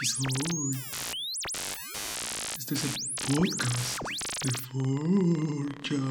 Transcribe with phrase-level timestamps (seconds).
[0.00, 0.78] ¿Qué soy?
[2.56, 2.90] Este es el
[3.34, 3.98] podcast
[4.44, 6.02] de Forchan.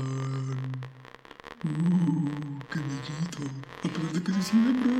[1.64, 3.44] Uh, qué bellito.
[3.84, 4.92] Apenas de que se siembra.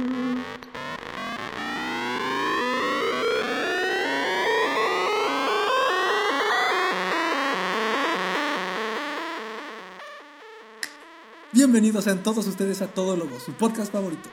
[11.52, 14.30] Bienvenidos sean todos ustedes a Todo Lobo, su podcast favorito.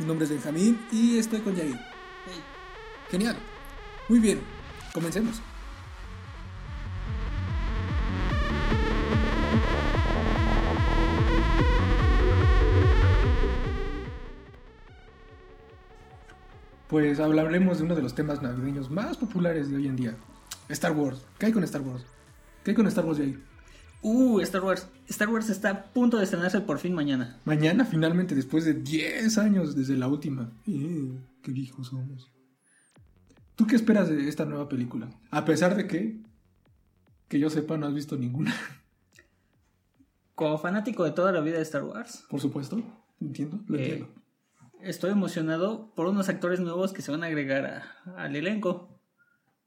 [0.00, 1.78] Mi nombre es Benjamín y estoy con Yair.
[3.08, 3.51] Genial.
[4.12, 4.40] Muy bien,
[4.92, 5.40] comencemos.
[16.88, 20.14] Pues hablaremos de uno de los temas navideños más populares de hoy en día.
[20.68, 21.24] Star Wars.
[21.38, 22.04] ¿Qué hay con Star Wars?
[22.62, 23.40] ¿Qué hay con Star Wars, Yair?
[24.02, 24.88] Uh, Star Wars.
[25.08, 27.40] Star Wars está a punto de estrenarse por fin mañana.
[27.46, 30.52] Mañana, finalmente, después de 10 años desde la última.
[30.66, 32.30] Eh, qué viejos somos.
[33.56, 35.08] ¿Tú qué esperas de esta nueva película?
[35.30, 36.20] A pesar de que,
[37.28, 38.54] que yo sepa, no has visto ninguna.
[40.34, 42.82] Como fanático de toda la vida de Star Wars, Por supuesto,
[43.20, 44.08] entiendo, lo Eh, entiendo.
[44.80, 48.98] estoy emocionado por unos actores nuevos que se van a agregar a- al elenco.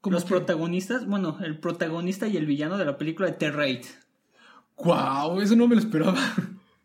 [0.00, 0.30] ¿Cómo Los que?
[0.30, 3.86] protagonistas, bueno, el protagonista y el villano de la película de Terrate.
[4.76, 5.40] ¡Guau!
[5.40, 6.18] Eso no me lo esperaba.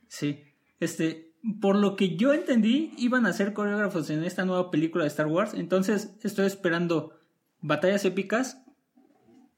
[0.07, 0.39] Sí.
[0.79, 5.09] Este, por lo que yo entendí, iban a ser coreógrafos en esta nueva película de
[5.09, 5.53] Star Wars.
[5.53, 7.13] Entonces, estoy esperando
[7.61, 8.61] batallas épicas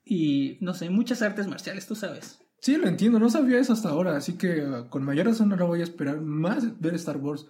[0.05, 2.39] y, no sé, muchas artes marciales, tú sabes.
[2.59, 5.65] Sí, lo entiendo, no sabía eso hasta ahora, así que uh, con mayor razón ahora
[5.65, 7.47] voy a esperar más ver Star Wars.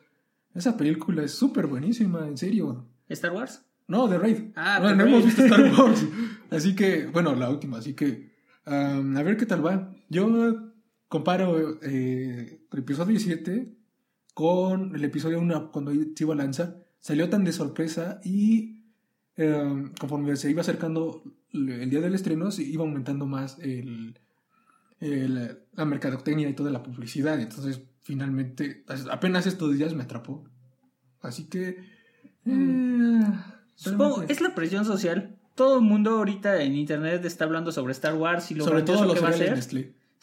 [0.55, 2.87] Esa película es súper buenísima, en serio.
[3.09, 3.63] ¿Star Wars?
[3.87, 4.37] No, The Raid.
[4.55, 5.13] Ah, no, The no Raid.
[5.13, 6.05] hemos visto Star Wars.
[6.49, 8.31] Así que, bueno, la última, así que
[8.65, 9.93] um, a ver qué tal va.
[10.09, 10.71] Yo
[11.07, 13.82] comparo eh, el episodio 7
[14.33, 16.77] con el episodio 1 cuando se iba a lanzar.
[16.99, 18.81] Salió tan de sorpresa y
[19.37, 21.23] um, conforme se iba acercando
[21.53, 24.19] el día del estreno, se iba aumentando más el,
[24.99, 27.39] el- la mercadotecnia y toda la publicidad.
[27.39, 30.43] Entonces, finalmente, apenas estos días me atrapó.
[31.21, 31.77] Así que...
[32.45, 33.21] eh,
[33.75, 35.37] Supongo, es la presión social.
[35.55, 39.05] Todo el mundo ahorita en internet está hablando sobre Star Wars y lo Sobre todo
[39.05, 39.53] los que va a ser.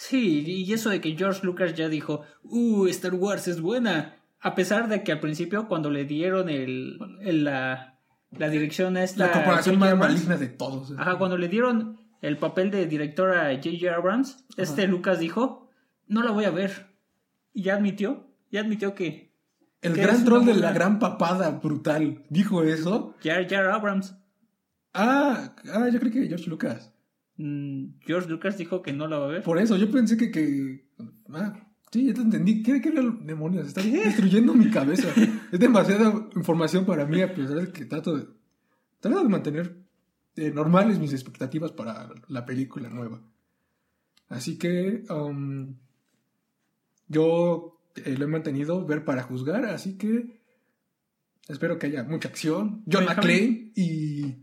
[0.02, 4.16] Sí, y eso de que George Lucas ya dijo, uh, Star Wars es buena.
[4.40, 7.98] A pesar de que al principio, cuando le dieron el, el- la,
[8.30, 9.26] la dirección a esta.
[9.26, 9.96] La corporación J.J.
[9.96, 10.94] más maligna de todos.
[10.96, 13.94] Ajá, cuando le dieron el papel de director a J.J.
[13.94, 15.68] Abrams, este Lucas dijo,
[16.08, 16.86] no la voy a ver.
[17.52, 19.34] Y ya admitió, ya admitió que
[19.82, 23.14] El que gran troll de la gran papada brutal dijo eso.
[23.22, 24.16] Jar Abrams,
[24.94, 26.94] Ah, ah, yo creo que George Lucas.
[27.40, 29.42] Mm, George Lucas dijo que no la va a ver.
[29.42, 30.30] Por eso, yo pensé que.
[30.30, 30.84] que
[31.32, 31.54] ah,
[31.90, 32.62] sí, ya te entendí.
[32.62, 32.92] ¿Qué, qué
[33.22, 33.66] demonios?
[33.66, 35.08] Está destruyendo mi cabeza.
[35.50, 38.26] Es demasiada información para mí, a pesar de que trato de.
[39.00, 39.76] Trato de mantener
[40.36, 43.20] eh, normales mis expectativas para la película nueva.
[44.28, 45.04] Así que.
[45.10, 45.74] um,
[47.08, 50.40] yo eh, lo he mantenido ver para juzgar, así que.
[51.48, 52.84] Espero que haya mucha acción.
[52.90, 53.06] John.
[53.06, 54.36] McClane y.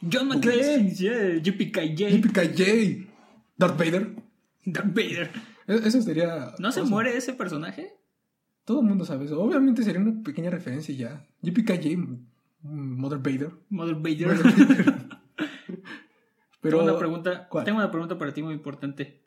[0.00, 3.06] John McClane, yeah, JPKJ, Yippee
[3.56, 4.14] Darth Vader.
[4.64, 5.30] Darth Vader.
[5.66, 6.54] E- Eso sería.
[6.58, 6.90] ¿No se awesome.
[6.90, 7.94] muere ese personaje?
[8.64, 9.40] Todo el mundo sabe eso.
[9.40, 11.24] Obviamente sería una pequeña referencia y ya.
[11.42, 11.96] JPKJ,
[12.62, 13.50] Mother Vader.
[13.70, 14.26] Mother Vader.
[14.26, 14.94] Mother Vader.
[16.60, 16.78] Pero.
[16.80, 17.64] tengo, una pregunta, ¿cuál?
[17.64, 19.22] tengo una pregunta para ti muy importante.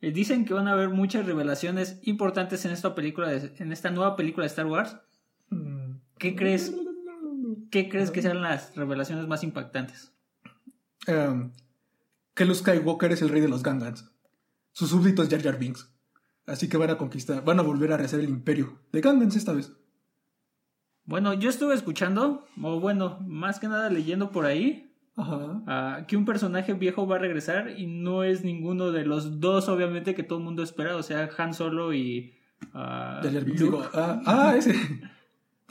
[0.00, 3.90] Eh, Dicen que van a haber muchas revelaciones importantes en esta película, de- en esta
[3.90, 4.96] nueva película de Star Wars.
[5.50, 5.92] Mm.
[6.18, 6.74] ¿Qué crees?
[7.72, 10.12] ¿Qué crees que sean las revelaciones más impactantes?
[11.08, 11.52] Um,
[12.34, 14.12] que Luke Skywalker es el rey de los Gangans.
[14.72, 15.90] Su súbdito es Jar Jar Binks.
[16.46, 19.54] Así que van a conquistar, van a volver a rehacer el imperio de Gangans esta
[19.54, 19.72] vez.
[21.06, 25.62] Bueno, yo estuve escuchando, o bueno, más que nada leyendo por ahí, Ajá.
[25.66, 29.70] ah, que un personaje viejo va a regresar y no es ninguno de los dos,
[29.70, 32.34] obviamente, que todo el mundo espera, o sea, Han Solo y
[32.74, 33.62] ah, Jar Jar Binks.
[33.62, 34.74] Digo, ah, ah, ese.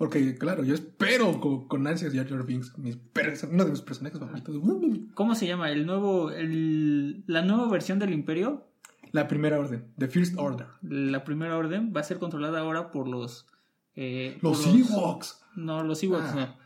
[0.01, 2.75] Porque, claro, yo espero con, con ansias Jar Jar Binks.
[2.79, 2.97] mis
[3.51, 4.55] uno de mis personajes favoritos.
[5.13, 5.69] ¿Cómo se llama?
[5.69, 8.65] El nuevo, el- la nueva versión del Imperio,
[9.11, 10.65] La primera orden, The First Order.
[10.81, 13.45] la primera orden, va a ser controlada ahora por los...
[13.95, 15.39] eh, por Los Ewoks.
[15.55, 16.35] No, los Ewoks Ah.
[16.35, 16.61] no.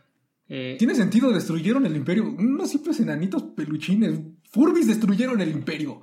[0.48, 2.24] Eh, Tiene sentido, destruyeron el imperio.
[2.24, 4.18] Unos simples enanitos peluchines.
[4.50, 6.00] Furbis destruyeron el imperio.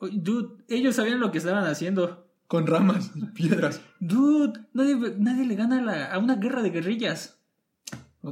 [0.00, 2.26] dude, ellos sabían lo que estaban haciendo.
[2.52, 3.80] Con ramas y piedras.
[3.98, 7.40] Dude, nadie, nadie le gana a, la- a una guerra de guerrillas.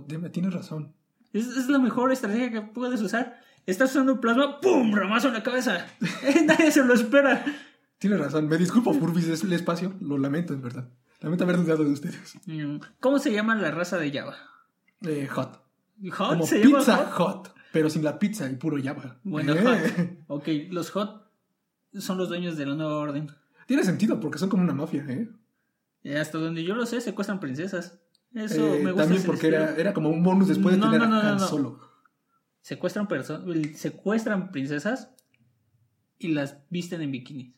[0.08, 0.92] Dime, tienes razón.
[1.32, 3.40] Es, es la mejor estrategia que puedes usar.
[3.64, 4.92] Estás usando plasma, ¡pum!
[4.94, 5.86] Ramazo en la cabeza.
[6.44, 7.42] nadie se lo espera.
[7.96, 8.46] Tienes razón.
[8.46, 9.94] Me disculpo, Furbis del espacio.
[10.02, 10.86] Lo lamento, es verdad.
[11.20, 12.34] Lamento haber dudado de ustedes.
[12.44, 14.36] Mm, ¿Cómo se llama la raza de Java?
[15.00, 15.62] Eh, hot.
[16.12, 16.28] ¿Hot?
[16.28, 17.12] Como ¿Se llama Pizza Hot?
[17.46, 17.54] hot.
[17.72, 19.16] pero sin la pizza y puro Java.
[19.24, 19.64] Bueno, Eh.
[20.28, 20.40] hot.
[20.40, 21.26] Ok, los hot
[21.98, 23.30] son los dueños de la nueva orden.
[23.70, 25.28] Tiene sentido porque son como una mafia, ¿eh?
[26.02, 28.00] Y hasta donde yo lo sé, secuestran princesas.
[28.34, 29.04] Eso Eh, me gusta.
[29.04, 31.38] También porque era, era como un bonus después de tener no, no, a Han.
[31.38, 31.78] Solo.
[32.62, 33.06] Secuestran,
[33.76, 35.10] secuestran princesas
[36.18, 37.54] y las visten en bikinis.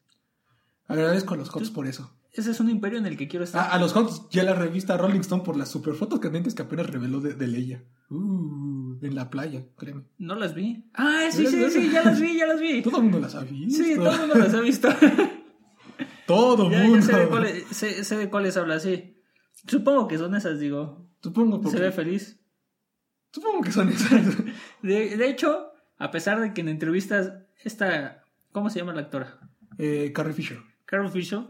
[0.84, 2.14] Agradezco a los Hots por eso.
[2.30, 3.62] Ese es un imperio en el que quiero estar.
[3.62, 6.60] Ah, a los Hots ya la revista Rolling Stone por las super fotos candentes que
[6.60, 7.84] apenas reveló de, de Leia.
[8.10, 10.02] Uh, en la playa, créeme.
[10.18, 10.90] No las vi.
[10.92, 11.70] Ah, sí, sí, mira.
[11.70, 12.82] sí, ya las vi, ya las vi.
[12.82, 13.82] Todo el mundo las ha visto.
[13.82, 14.88] Sí, todo el mundo las ha visto.
[16.26, 16.96] Todo ya, mundo.
[16.96, 19.16] ya sé, de cuáles, cuáles habla, sí.
[19.66, 21.08] Supongo que son esas, digo.
[21.22, 22.40] Supongo, porque- Se ve feliz.
[23.32, 24.10] supongo que son esas.
[24.82, 27.32] De, de hecho, a pesar de que en entrevistas
[27.64, 28.24] esta...
[28.52, 29.38] ¿Cómo se llama la actora?
[29.78, 30.58] Eh, Carrie Fisher.
[30.84, 31.40] Carol Fisher.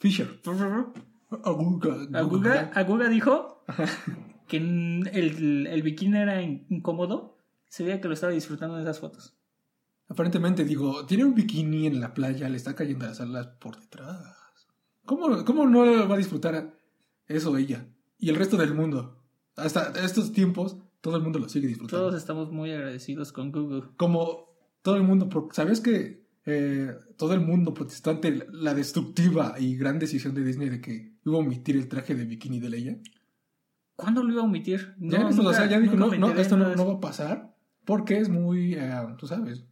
[0.00, 0.40] Fisher.
[1.44, 1.92] Aguga.
[2.18, 3.64] Aguga, Aguga dijo
[4.48, 7.38] que en el, el bikini era in- incómodo.
[7.68, 9.36] Se veía que lo estaba disfrutando de esas fotos.
[10.10, 14.36] Aparentemente, digo, tiene un bikini en la playa, le está cayendo las alas por detrás.
[15.06, 16.74] ¿Cómo, cómo no va a disfrutar
[17.28, 17.86] eso ella?
[18.18, 19.22] Y el resto del mundo.
[19.54, 22.08] Hasta estos tiempos, todo el mundo lo sigue disfrutando.
[22.08, 23.84] Todos estamos muy agradecidos con Google.
[23.96, 24.48] Como
[24.82, 30.34] todo el mundo, ¿sabes que eh, todo el mundo protestante la destructiva y gran decisión
[30.34, 32.98] de Disney de que iba a omitir el traje de bikini de Leia?
[33.94, 34.92] ¿Cuándo lo iba a omitir?
[34.98, 37.54] ya, No, esto, o sea, ya dijo, no, no, esto no, no va a pasar
[37.84, 39.64] porque es muy, eh, tú sabes,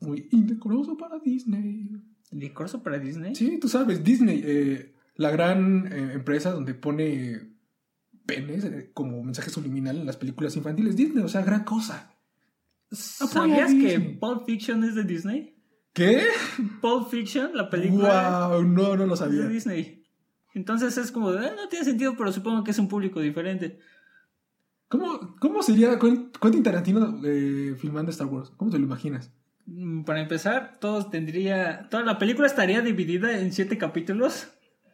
[0.00, 1.90] muy indecoroso para Disney.
[2.30, 3.34] ¿Decoroso para Disney?
[3.34, 7.40] Sí, tú sabes, Disney, eh, la gran eh, empresa donde pone
[8.26, 12.14] penes eh, como mensaje subliminal en las películas infantiles, Disney, o sea, gran cosa.
[12.90, 14.00] ¿Sabías que.
[14.20, 15.56] Pulp Fiction es de Disney?
[15.92, 16.22] ¿Qué?
[16.80, 19.46] Pulp Fiction, la película, Wow, no, no lo es de sabía.
[19.48, 20.04] Disney.
[20.54, 23.78] Entonces es como, de, "Ah, no tiene sentido, pero supongo que es un público diferente.
[24.88, 28.50] ¿Cómo, cómo sería Quen- Quentin Tarantino eh, filmando Star Wars?
[28.56, 29.32] ¿Cómo te lo imaginas?
[29.66, 31.88] Mm, Para empezar, todos tendría.
[31.90, 34.48] Toda la película estaría dividida en siete capítulos.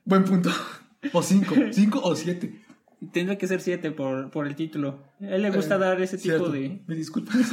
[0.05, 0.51] Buen punto.
[1.13, 2.65] O cinco, cinco o siete.
[3.13, 5.05] Tendría que ser siete por, por el título.
[5.21, 6.51] A él le gusta Eh, dar ese tipo cierto.
[6.51, 6.83] de.
[6.87, 7.37] Me disculpas.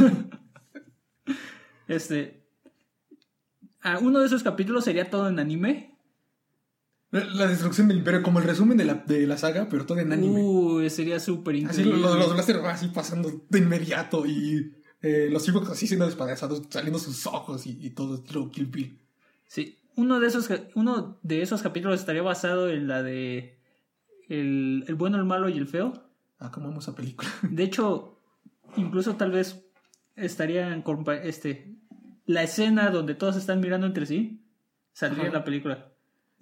[1.87, 2.47] Este.
[3.81, 5.97] A uno de esos capítulos sería todo en anime.
[7.11, 9.99] La, la destrucción del imperio, como el resumen de la, de la saga, pero todo
[9.99, 10.39] en anime.
[10.41, 11.99] Uy, sería súper Así increíble.
[11.99, 14.73] los, los blaster así pasando de inmediato y
[15.03, 18.99] eh, los hijos así siendo despedazados, saliendo sus ojos y, y todo estilo Kill Bill.
[19.47, 23.59] Sí, uno de esos uno de esos capítulos estaría basado en la de
[24.29, 25.93] el, el bueno, el malo y el feo.
[26.39, 27.29] Ah, como amo esa película.
[27.43, 28.19] De hecho,
[28.75, 29.63] incluso tal vez
[30.15, 31.75] estaría en compa- este
[32.25, 34.41] la escena donde todos están mirando entre sí
[34.93, 35.92] saldría en la película.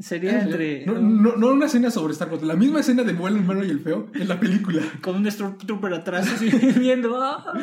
[0.01, 3.37] Sería entre No, no, no una escena sobre Star Wars, la misma escena del bueno,
[3.37, 4.81] el malo y el feo en la película.
[5.01, 6.49] con un Stormtrooper atrás así
[6.79, 7.53] viendo, "Ah,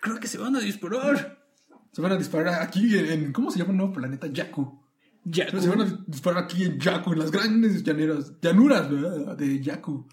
[0.00, 1.38] creo que se van a disparar.
[1.92, 4.28] Se van a disparar aquí en, ¿cómo se llama el nuevo planeta?
[4.32, 4.80] Jakku.
[5.24, 9.36] Ya, Se van a disparar aquí en Jakku, en las grandes llaneras, llanuras ¿verdad?
[9.36, 10.06] de Jakku.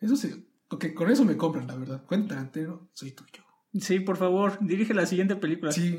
[0.00, 2.02] Eso sí, ok, con eso me compran, la verdad.
[2.06, 2.88] Cuéntate, ¿no?
[2.92, 3.42] Soy tuyo.
[3.80, 5.72] Sí, por favor, dirige la siguiente película.
[5.72, 5.98] Sí.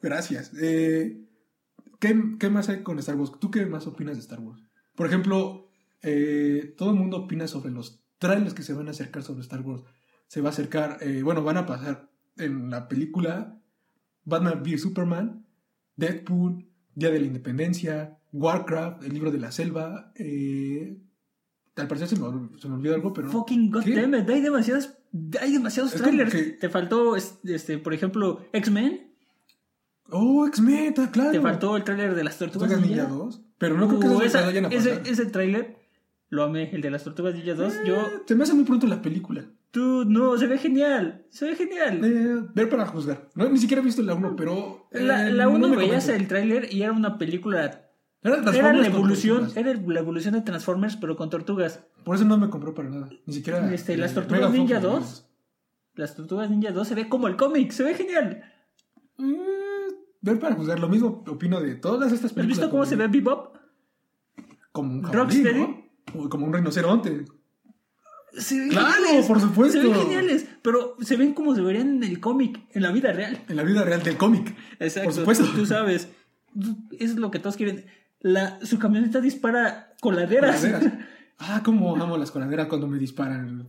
[0.00, 0.52] Gracias.
[0.60, 1.20] Eh,
[2.00, 3.32] ¿qué, qué más hay con Star Wars?
[3.40, 4.60] ¿Tú qué más opinas de Star Wars?
[4.96, 5.68] Por ejemplo,
[6.02, 9.60] eh, todo el mundo opina sobre los trailers que se van a acercar sobre Star
[9.60, 9.82] Wars.
[10.26, 13.60] Se va a acercar, eh, bueno, van a pasar en la película
[14.24, 15.46] Batman v Superman,
[15.96, 20.12] Deadpool, Día de la Independencia, Warcraft, el libro de la selva.
[20.16, 20.98] Eh,
[21.76, 23.30] al parecer se me, se me olvidó algo, pero...
[23.30, 24.94] Fucking goddammit, hay demasiados,
[25.40, 26.32] hay demasiados Es trailers.
[26.32, 29.09] que- Te faltó, es- este, por ejemplo, X-Men.
[30.12, 31.30] Oh, X-Men, está claro.
[31.32, 32.86] Te faltó el tráiler de las Tortugas Ninja.
[32.86, 33.42] Ninja 2.
[33.58, 35.06] Pero no creo que Uh, esa- vayan a ese, pasar.
[35.12, 35.76] ese tráiler
[36.28, 37.74] lo amé, el de las Tortugas Ninja 2.
[37.86, 39.44] Yo, Eh, Se me hace muy pronto la película.
[39.70, 42.00] tú, no, se ve genial, se ve genial.
[42.04, 43.28] Eh, ver para juzgar.
[43.34, 44.88] No, ni siquiera he visto la 1, pero.
[44.90, 47.86] eh, La, la no uno me veías el tráiler y era una película...
[48.22, 51.86] Era, la evolución, era la evolución de Transformers, pero con tortugas.
[52.04, 53.08] Por eso no me compró para nada.
[53.24, 53.72] Ni siquiera.
[53.72, 55.00] Este, las eh, Tortugas Ninja ni 2.
[55.00, 55.12] nada.
[55.94, 58.42] Las Tortugas Ninja 2 se ve como el cómic, se ve genial.
[59.18, 59.24] Eh,
[60.20, 60.78] ver para juzgar.
[60.80, 62.58] Lo mismo opino de todas estas ¿Has películas.
[62.58, 63.56] visto cómo se ve Bebop?
[64.72, 65.58] Como un jabalí, Rocksteady?
[65.60, 65.84] ¿no?
[66.24, 67.24] O como un rinoceronte.
[68.32, 69.26] Se ven Claro, geniales.
[69.26, 69.80] por supuesto.
[69.80, 73.12] Se ven geniales, pero se ven como se verían en el cómic, en la vida
[73.12, 73.42] real.
[73.48, 74.54] En la vida real del cómic.
[74.78, 75.08] Exacto.
[75.08, 75.44] Por supuesto.
[75.54, 76.08] Tú sabes.
[76.98, 77.86] Es lo que todos quieren.
[78.20, 80.60] La, su camioneta dispara coladeras.
[80.60, 80.92] Coladeras.
[81.42, 83.66] Ah, cómo amo las coladeras cuando me disparan.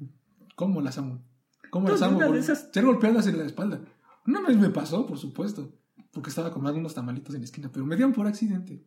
[0.58, 1.24] ¿Cómo las amo?
[1.70, 2.20] ¿Cómo las amo?
[2.20, 3.80] Por esas- Ser golpeadas en la espalda.
[4.28, 5.72] Una vez me pasó, por supuesto.
[6.12, 8.84] Porque estaba comiendo unos tamalitos en la esquina, pero me dieron por accidente.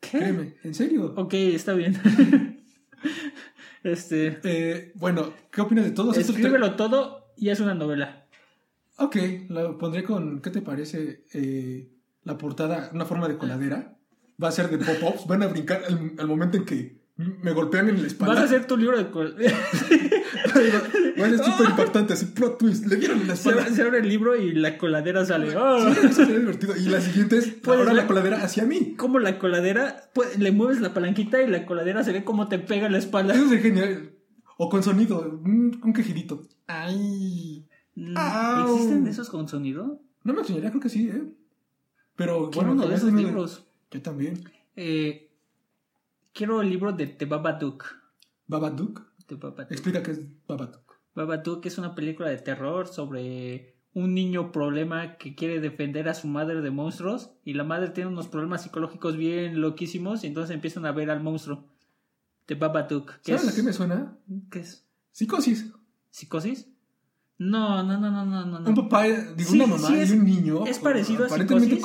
[0.00, 0.18] ¿Qué?
[0.18, 1.12] Créeme, en serio.
[1.16, 1.96] Ok, está bien.
[3.82, 4.38] este.
[4.44, 8.26] Eh, bueno, ¿qué opinas de todos estos Escríbelo todo y es una novela.
[8.98, 9.16] Ok,
[9.48, 11.24] la pondré con, ¿qué te parece?
[11.34, 13.98] Eh, la portada, una forma de coladera.
[14.42, 15.26] Va a ser de pop-ups.
[15.26, 18.34] Van a brincar al momento en que me golpean en la espalda.
[18.34, 19.04] Vas a hacer tu libro de...
[19.48, 22.86] a ser súper impactante, así, plot twist.
[22.86, 23.66] Le dieron en la espalda.
[23.70, 25.56] se abre el libro y la coladera sale.
[25.56, 25.80] ¡Oh!
[25.94, 26.76] Sí, eso sería divertido.
[26.76, 28.94] Y la siguiente es Puedes ahora ver- la coladera hacia mí.
[28.96, 32.58] Como la coladera, pues, le mueves la palanquita y la coladera se ve como te
[32.58, 33.34] pega en la espalda.
[33.34, 34.10] Eso es genial.
[34.58, 36.42] O con sonido, un, un quejidito.
[36.66, 37.66] Ay.
[37.94, 38.74] Mm, Au.
[38.74, 40.00] ¿Existen esos con sonido?
[40.22, 41.22] No me enseñaría, creo que sí, ¿eh?
[42.16, 43.66] Pero bueno, uno de esos es libros.
[43.90, 44.42] Yo también.
[44.74, 45.25] Eh,
[46.36, 47.84] quiero el libro de The Babadook.
[48.46, 49.02] Babadook.
[49.26, 49.72] The Babadook.
[49.72, 50.94] Explica qué es Babadook.
[51.14, 56.28] Babadook es una película de terror sobre un niño problema que quiere defender a su
[56.28, 60.84] madre de monstruos y la madre tiene unos problemas psicológicos bien loquísimos y entonces empiezan
[60.84, 61.64] a ver al monstruo.
[62.44, 63.14] The Babadook.
[63.24, 63.52] ¿Qué ¿Sabes es?
[63.52, 64.18] a qué me suena?
[64.50, 64.84] ¿Qué es?
[65.12, 65.72] Psicosis.
[66.10, 66.68] ¿Psicosis?
[67.38, 68.68] No, no, no, no, no, no.
[68.68, 70.66] Un papá, digo, Sí, una mamá sí, y es- un niño.
[70.66, 71.84] es parecido a Psicosis.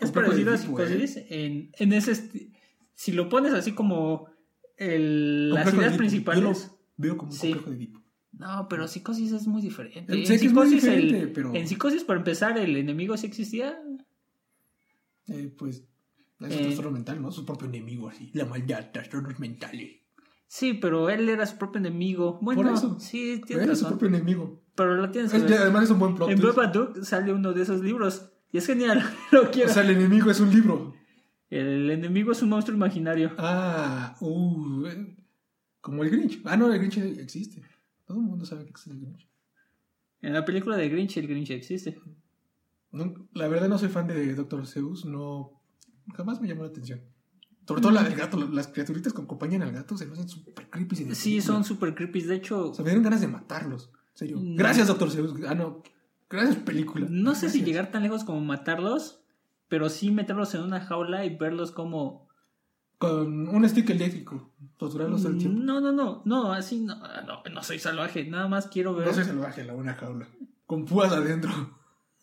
[0.00, 0.86] Es parecido de a Edipo, ¿eh?
[0.86, 2.50] Psicosis en, en ese...
[2.94, 4.26] Si lo pones así como
[4.76, 6.42] el- las ideas principales...
[6.42, 7.48] Yo lo veo como un Sí.
[7.52, 8.00] complejo de Edipo.
[8.32, 10.12] No, pero Psicosis es muy diferente.
[10.12, 13.78] Eh, En Psicosis, el- pero- en Psicosis, para empezar, el enemigo sí existía.
[15.28, 15.76] Eh, pues,
[16.40, 16.56] es Eh.
[16.58, 17.30] un trastorno mental, ¿no?
[17.30, 18.30] Su propio enemigo, así.
[18.34, 20.00] La maldad, trastornos mentales.
[20.46, 22.38] Sí, pero él era su propio enemigo.
[22.42, 23.00] Bueno, Por eso.
[23.00, 24.62] sí, tienes Era su propio enemigo.
[24.74, 25.58] Pero lo tienes que Es- ver.
[25.58, 26.40] además es un buen plot En.
[26.40, 28.30] Babadook sale uno de esos libros.
[28.52, 29.02] Y es genial.
[29.32, 29.70] lo quiero.
[29.70, 30.94] O sea, el enemigo es un libro.
[31.60, 33.32] El enemigo es un monstruo imaginario.
[33.38, 35.16] Ah, uh, eh,
[35.80, 36.40] como el Grinch.
[36.44, 37.62] Ah, no, el Grinch existe.
[38.04, 39.28] Todo el mundo sabe que existe el Grinch.
[40.20, 42.00] En la película de Grinch, el Grinch existe.
[42.90, 44.66] No, la verdad no soy fan de Dr.
[44.66, 45.60] Zeus, no...
[46.14, 47.02] Jamás me llamó la atención.
[47.66, 50.68] Sobre todo la del gato, las criaturitas que acompañan al gato se me hacen súper
[50.68, 50.96] creepy.
[50.96, 51.42] Sí, película.
[51.42, 52.22] son super creepy.
[52.22, 53.90] De hecho, O sea, me dieron ganas de matarlos.
[54.12, 54.38] En serio.
[54.40, 54.56] No.
[54.56, 55.10] Gracias, Dr.
[55.10, 55.34] Zeus.
[55.46, 55.82] Ah, no.
[56.28, 57.06] Gracias, película.
[57.08, 59.23] no sé si llegar tan lejos como matarlos,
[59.68, 62.28] pero sí meterlos en una jaula y verlos como
[62.98, 64.52] Con un stick eléctrico.
[64.76, 65.60] Torturarlos todo el tiempo.
[65.62, 69.06] No, no, no, no, así no, no, no soy salvaje, nada más quiero ver.
[69.06, 70.28] No soy salvaje, la buena jaula.
[70.66, 71.50] Con púas adentro.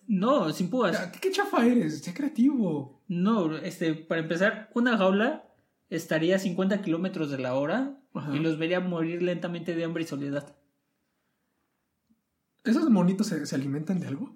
[0.08, 0.94] No, sin púas.
[0.94, 2.00] Ya, ¿Qué, qué chafa eres?
[2.00, 3.02] Sé creativo.
[3.08, 5.46] No, este, para empezar, una jaula
[5.90, 8.36] estaría a 50 kilómetros de la hora Ajá.
[8.36, 10.56] y los vería morir lentamente de hambre y soledad.
[12.64, 14.36] ¿Esos monitos se, se alimentan de algo?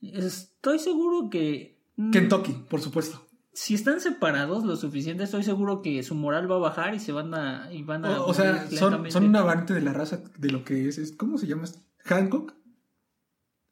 [0.00, 1.73] Estoy seguro que.
[1.96, 3.26] Mm, Kentucky, por supuesto.
[3.52, 7.12] Si están separados lo suficiente, estoy seguro que su moral va a bajar y se
[7.12, 7.72] van a.
[7.72, 10.64] Y van a O, o sea, son, son una variante de la raza de lo
[10.64, 11.64] que es, ¿Cómo se llama?
[12.04, 12.54] Hancock.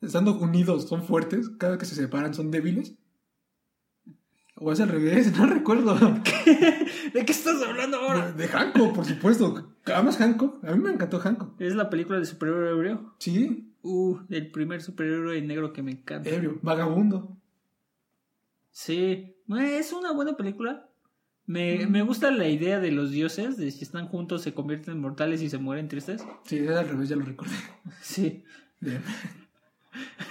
[0.00, 2.94] Estando unidos son fuertes, cada que se separan son débiles.
[4.56, 5.94] O es al revés, no recuerdo.
[5.94, 8.32] ¿De qué estás hablando ahora?
[8.32, 9.74] De, de Hancock, por supuesto.
[9.92, 10.64] ¿Amas Hancock?
[10.64, 11.60] A mí me encantó Hancock.
[11.60, 13.14] Es la película de superhéroe ebrio.
[13.18, 16.30] Sí, Uh, el primer superhéroe negro que me encanta.
[16.30, 17.36] ebrio, vagabundo.
[18.72, 20.88] Sí, es una buena película.
[21.46, 21.90] Me, Mm.
[21.90, 25.42] me gusta la idea de los dioses, de si están juntos se convierten en mortales
[25.42, 26.24] y se mueren tristes.
[26.44, 27.52] Sí, es al revés, ya lo recordé.
[28.00, 28.44] Sí,
[28.80, 29.02] Bien.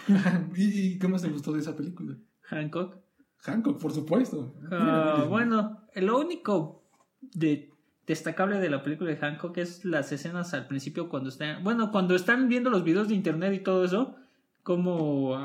[0.56, 2.18] ¿Y, y qué más te gustó de esa película?
[2.44, 2.98] Hancock.
[3.44, 4.56] Hancock, por supuesto.
[4.72, 6.84] Ah, bueno, lo único
[7.22, 7.70] de
[8.08, 12.16] destacable de la película de Hancock es las escenas al principio cuando están, bueno, cuando
[12.16, 14.16] están viendo los videos de internet y todo eso,
[14.64, 15.36] como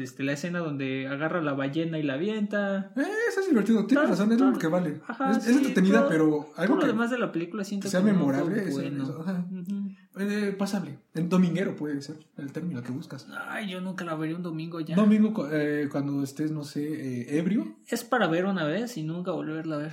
[0.00, 2.92] este, la escena donde agarra la ballena y la avienta.
[2.96, 5.00] Eh, eso es divertido, tienes Todo- razón, es todo- lo que vale.
[5.06, 7.62] Ajá, es, es sí, entretenida, todo- pero Todo algo lo que demás de la película
[7.64, 9.04] siento sea memorable, eso- bueno.
[9.04, 9.46] eso, ajá.
[9.50, 9.90] Ujú.
[10.18, 10.98] eh, pasable.
[11.14, 13.28] En dominguero puede ser el término que buscas.
[13.48, 14.96] Ay, yo nunca la vería un domingo ya.
[14.96, 17.76] Domingo eh, cuando estés, no sé, eh, ebrio.
[17.86, 19.92] Es para ver una vez y nunca volverla a ver.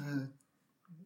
[0.00, 0.28] Ah,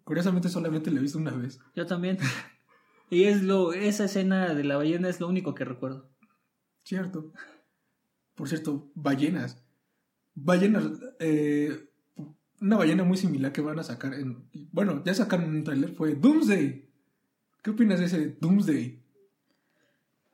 [0.04, 1.60] curiosamente solamente la he visto una vez.
[1.74, 2.18] Yo también.
[3.10, 6.10] y es lo, esa escena de la ballena es lo único que recuerdo.
[6.86, 7.32] Cierto.
[8.36, 9.60] Por cierto, ballenas.
[10.36, 10.84] Ballenas.
[11.18, 11.88] eh,
[12.60, 14.44] una ballena muy similar que van a sacar en.
[14.70, 16.88] Bueno, ya sacaron un trailer, fue Doomsday.
[17.60, 19.02] ¿Qué opinas de ese Doomsday?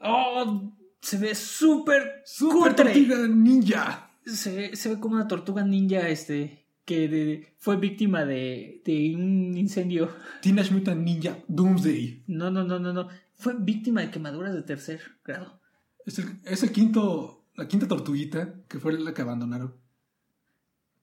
[0.01, 0.73] ¡Oh!
[1.01, 2.93] Se ve súper ¡Super cutre.
[2.93, 4.11] tortuga ninja!
[4.27, 9.15] Se, ve- se ve como una tortuga ninja este que de- fue víctima de, de
[9.17, 10.11] un incendio.
[10.43, 12.25] Teenage Mutant Ninja Doomsday.
[12.27, 13.09] No, no, no, no, no.
[13.37, 15.62] Fue víctima de quemaduras de tercer grado.
[16.07, 17.39] Es el, es el quinto.
[17.55, 19.75] La quinta tortuguita que fue la que abandonaron.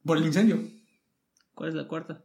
[0.03, 0.59] Por el incendio.
[1.53, 2.23] ¿Cuál es la cuarta?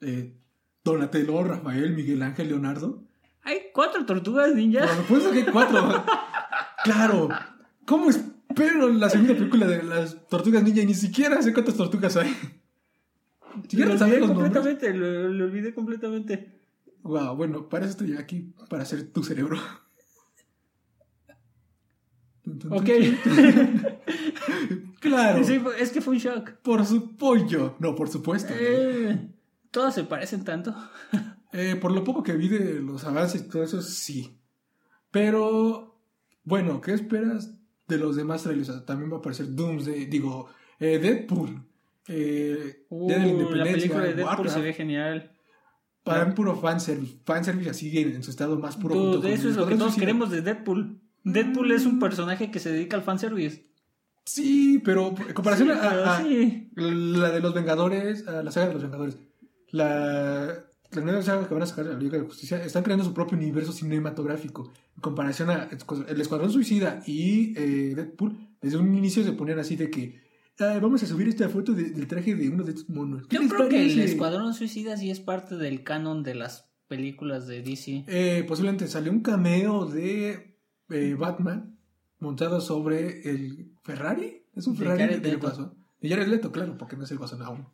[0.00, 0.38] Eh,
[0.84, 3.02] Donatello, Rafael, Miguel Ángel, Leonardo.
[3.42, 4.86] Hay cuatro tortugas ninja.
[4.86, 6.04] Por supuesto que hay cuatro.
[6.84, 7.28] claro.
[7.86, 12.16] ¿Cómo espero la segunda película de las tortugas ninja y ni siquiera sé cuántas tortugas
[12.16, 12.30] hay?
[13.54, 14.52] Lo ¿Siquiera olvidé los nombres?
[14.52, 16.60] completamente, lo, lo olvidé completamente.
[17.02, 19.58] Wow, bueno, para eso estoy aquí, para ser tu cerebro.
[22.70, 22.88] Ok.
[25.00, 25.44] claro.
[25.44, 26.50] Sí, es que fue un shock.
[26.62, 27.74] Por su pollo.
[27.78, 28.52] No, por supuesto.
[28.58, 29.28] Eh,
[29.70, 30.74] todas se parecen tanto.
[31.52, 34.36] Eh, por lo poco que vi de los avances y todo eso, sí.
[35.10, 35.96] Pero,
[36.44, 37.54] bueno, ¿qué esperas
[37.88, 38.68] de los demás trailers?
[38.68, 40.48] O sea, también va a aparecer Doomsday, digo,
[40.78, 41.62] eh, Deadpool.
[42.08, 44.54] Eh, Uh, de la la película de Deadpool Warcraft.
[44.54, 45.32] se ve genial.
[46.02, 47.16] Para mí, puro fanservice.
[47.24, 48.94] Fanservice así en, en su estado más puro.
[48.94, 51.00] con eso es lo que todos queremos de Deadpool.
[51.32, 53.64] Deadpool es un personaje que se dedica al fanservice.
[54.24, 56.70] Sí, pero en comparación Sí, a, pero a- sí.
[56.74, 59.16] la de los Vengadores, a la saga de los Vengadores,
[59.70, 63.04] la, la nueva saga que van a sacar de la Liga de Justicia, están creando
[63.04, 64.72] su propio universo cinematográfico.
[64.96, 65.68] En comparación a
[66.08, 70.20] El Escuadrón Suicida y eh, Deadpool, desde un inicio se ponían así de que
[70.58, 73.26] "Ah, vamos a subir esta foto de- del traje de uno de estos monos.
[73.28, 76.70] ¿Qué Yo creo que el parece?" Escuadrón Suicida sí es parte del canon de las
[76.88, 78.04] películas de DC.
[78.06, 80.55] Eh, posiblemente salió un cameo de
[80.90, 81.78] eh, Batman
[82.18, 84.44] montado sobre el Ferrari.
[84.54, 85.36] ¿Es un Ferrari de, de.
[85.36, 85.74] Guasón?
[86.00, 87.66] De Jared Leto, claro, porque no es el Guasón aún.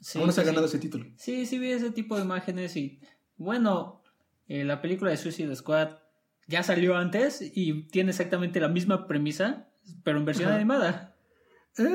[0.00, 0.76] Sí, aún no se ha ganado sí.
[0.76, 1.06] ese título.
[1.16, 3.00] Sí, sí vi ese tipo de imágenes y
[3.36, 4.02] bueno,
[4.48, 5.98] eh, la película de Suicide Squad
[6.46, 9.68] ya salió antes y tiene exactamente la misma premisa,
[10.02, 10.56] pero en versión Ajá.
[10.56, 11.16] animada.
[11.78, 11.88] Eh,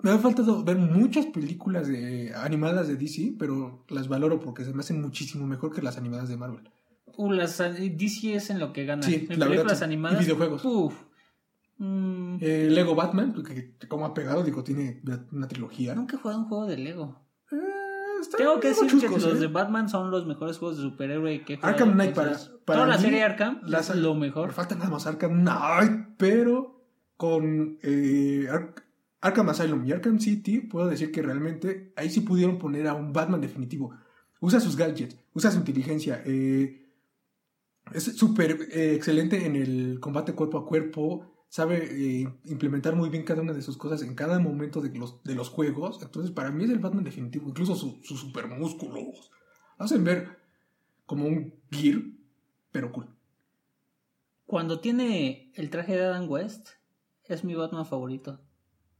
[0.00, 4.74] me ha faltado ver muchas películas de, animadas de DC, pero las valoro porque se
[4.74, 6.68] me hacen muchísimo mejor que las animadas de Marvel.
[7.16, 9.02] Uh, las DC es en lo que gana.
[9.02, 9.84] Sí, en la verdad, películas sí.
[9.84, 10.20] animadas.
[10.20, 10.64] Y videojuegos.
[10.64, 10.94] Uf.
[11.78, 15.00] Mm, Eh, Lego Batman, que, como ha pegado, digo, tiene
[15.32, 15.94] una trilogía.
[15.94, 17.20] nunca he jugado un juego de Lego.
[17.50, 17.56] Eh,
[18.20, 19.40] está Tengo que decir chuscos, que los ¿eh?
[19.40, 21.74] de Batman son los mejores juegos de superhéroe que he jugado.
[21.74, 22.30] Arkham Knight para,
[22.64, 24.52] para Toda la mí, serie Arkham la es lo Me mejor.
[24.52, 26.80] falta nada más Arkham Knight, pero
[27.16, 28.74] con eh, Ar-
[29.20, 33.12] Arkham Asylum y Arkham City puedo decir que realmente ahí sí pudieron poner a un
[33.12, 33.92] Batman definitivo.
[34.40, 36.22] Usa sus gadgets, usa su inteligencia.
[36.24, 36.81] eh,
[37.92, 41.26] es súper eh, excelente en el combate cuerpo a cuerpo.
[41.48, 45.22] Sabe eh, implementar muy bien cada una de sus cosas en cada momento de los,
[45.22, 45.98] de los juegos.
[46.02, 47.48] Entonces, para mí es el Batman definitivo.
[47.48, 49.30] Incluso su- sus super músculos
[49.76, 50.38] hacen ver
[51.04, 52.00] como un gear,
[52.70, 53.06] pero cool.
[54.46, 56.68] Cuando tiene el traje de Adam West,
[57.24, 58.40] es mi Batman favorito.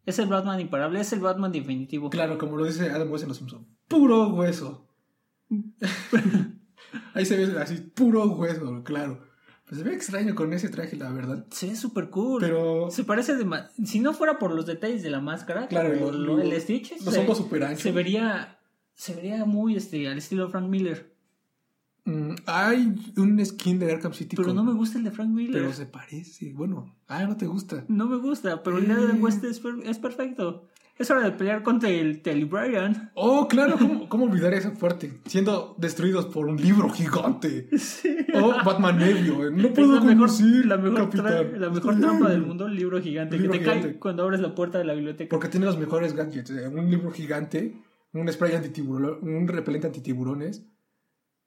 [0.04, 2.10] Es el Batman imparable, es el Batman definitivo.
[2.10, 3.66] Claro, como lo dice Adam West en Los Simpsons.
[3.88, 4.88] Puro hueso.
[7.14, 9.20] Ahí se ve así, puro hueso, claro.
[9.66, 11.46] Pues se ve extraño con ese traje, la verdad.
[11.50, 12.40] Se ve súper cool.
[12.40, 15.94] Pero Se parece de ma- Si no fuera por los detalles de la máscara, Claro,
[15.94, 17.82] lo- lo- el Stitch, los se, ojos super anchos.
[17.82, 18.58] se vería.
[18.94, 21.10] Se vería muy este, al estilo Frank Miller.
[22.04, 24.34] mm, hay un skin de Arkham City.
[24.36, 25.52] Pero con- no me gusta el de Frank Miller.
[25.62, 26.52] Pero se parece.
[26.52, 27.84] Bueno, ah, no te gusta.
[27.88, 29.20] No me gusta, pero el de Eh.
[29.20, 30.66] West es, per- es perfecto.
[30.98, 33.10] Es hora de pelear contra el Telly Bryan.
[33.14, 35.20] Oh, claro, ¿cómo, cómo olvidar esa parte?
[35.26, 37.68] Siendo destruidos por un libro gigante.
[38.34, 39.50] Oh, Batman Nevio.
[39.50, 40.30] No Es puedo la mejor,
[40.66, 41.60] la mejor, capitán.
[41.60, 43.98] la mejor trampa del mundo, el libro gigante, Libro que te cae gigante.
[43.98, 45.30] cuando abres la puerta de la biblioteca.
[45.30, 46.50] Porque tiene los mejores gadgets.
[46.50, 47.74] eh, Un libro gigante,
[48.12, 50.64] un spray antitiburón, un repelente antitiburones.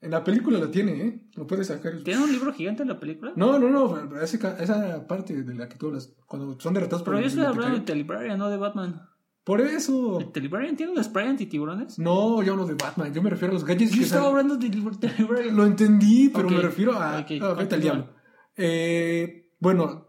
[0.02, 1.22] En la película lo tiene, ¿eh?
[1.36, 1.94] Lo puedes sacar.
[2.04, 3.32] ¿Tiene un libro gigante en la película?
[3.36, 4.20] No, no, no.
[4.22, 7.80] esa parte de la que tú hablas, cuando son derrotados por pero yo estoy hablando
[7.94, 9.02] de Bryan, no de Batman.
[9.46, 10.20] Por eso.
[10.20, 11.98] ¿El Telly Bryan tiene un spray antitiburones?
[12.00, 13.14] No, yo hablo de Batman.
[13.14, 14.70] Yo me refiero a los gadgets Yo que estaba salen- hablando de
[15.08, 15.56] Telly Bryan.
[15.56, 17.20] Lo entendí, pero me refiero a.
[17.20, 18.10] ok, ah, vete al diablo.
[18.58, 20.08] Eh, bueno,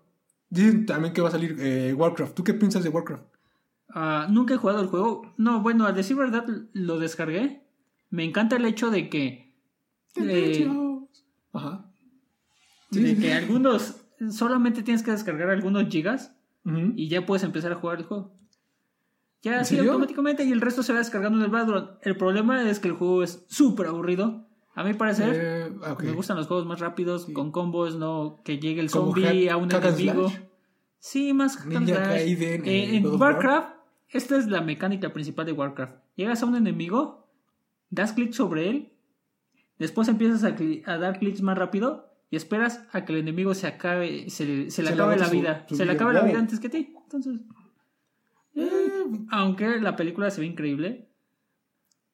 [0.48, 2.34] dicen también que va a salir eh, Warcraft.
[2.34, 3.24] ¿Tú qué piensas de Warcraft?
[3.90, 5.34] Ah, nunca he jugado el juego.
[5.36, 7.62] No, bueno, a decir verdad, lo descargué.
[8.10, 9.54] Me encanta el hecho de que.
[10.16, 10.68] eh,
[11.52, 11.90] Ajá.
[12.90, 13.96] de que algunos.
[14.30, 16.32] Solamente tienes que descargar algunos gigas
[16.94, 18.32] y ya puedes empezar a jugar el juego.
[19.42, 21.98] Ya ¿En así automáticamente y el resto se va descargando en el background.
[22.02, 24.46] El problema es que el juego es súper aburrido.
[24.74, 26.02] A mi parecer, Eh, ah, ok.
[26.02, 29.72] me gustan los juegos más rápidos, con combos, no que llegue el zombie a un
[29.72, 30.28] enemigo.
[30.28, 30.42] slash.
[30.98, 32.32] Sí, más Ninja Eh,
[32.64, 33.34] eh, en War.
[33.34, 33.68] Warcraft,
[34.08, 35.94] esta es la mecánica principal de Warcraft.
[36.16, 37.28] Llegas a un enemigo,
[37.90, 38.92] das clic sobre él,
[39.78, 44.28] después empiezas a, dar clics más rápido y esperas a que el enemigo se acabe,
[44.30, 45.64] se, se le Se acabe la vida.
[45.68, 46.92] su se le acabe la vida antes que ti.
[47.04, 47.40] Entonces,
[48.56, 51.08] Eh, aunque la película se ve increíble,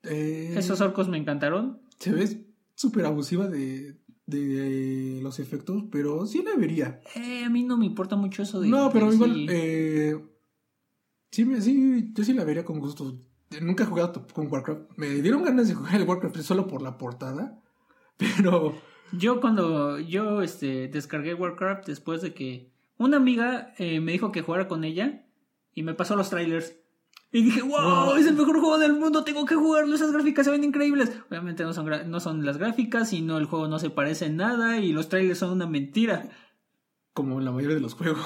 [0.02, 1.80] eh, esos orcos me encantaron.
[1.98, 7.00] Se ve súper abusiva de, de los efectos, pero sí la vería.
[7.14, 8.68] Eh, a mí no me importa mucho eso de.
[8.68, 9.46] No, pero igual, sí.
[9.50, 10.16] eh,
[11.30, 13.18] sí, me- sí, yo sí la vería con gusto.
[13.60, 14.92] Nunca he jugado con Warcraft.
[14.96, 17.60] Me dieron ganas de jugar el Warcraft solo por la portada,
[18.16, 18.74] pero
[19.12, 24.40] Yo cuando yo este, descargué Warcraft después de que una amiga eh, me dijo que
[24.42, 25.24] jugara con ella
[25.74, 26.74] y me pasó los trailers.
[27.34, 27.70] Y dije, wow,
[28.06, 28.16] Wow.
[28.16, 31.10] es el mejor juego del mundo, tengo que jugarlo, esas gráficas se ven increíbles.
[31.30, 34.78] Obviamente no son, no son las gráficas, sino el juego no se parece en nada
[34.80, 36.28] y los trailers son una mentira.
[37.14, 38.20] como la mayoría de los juegos.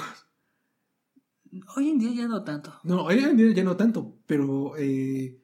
[1.77, 2.73] Hoy en día ya no tanto.
[2.83, 5.41] No, hoy en día ya no tanto, pero eh,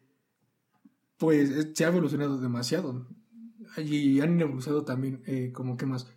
[1.17, 3.07] pues se ha evolucionado demasiado.
[3.77, 6.11] Y han evolucionado también, eh, como que más,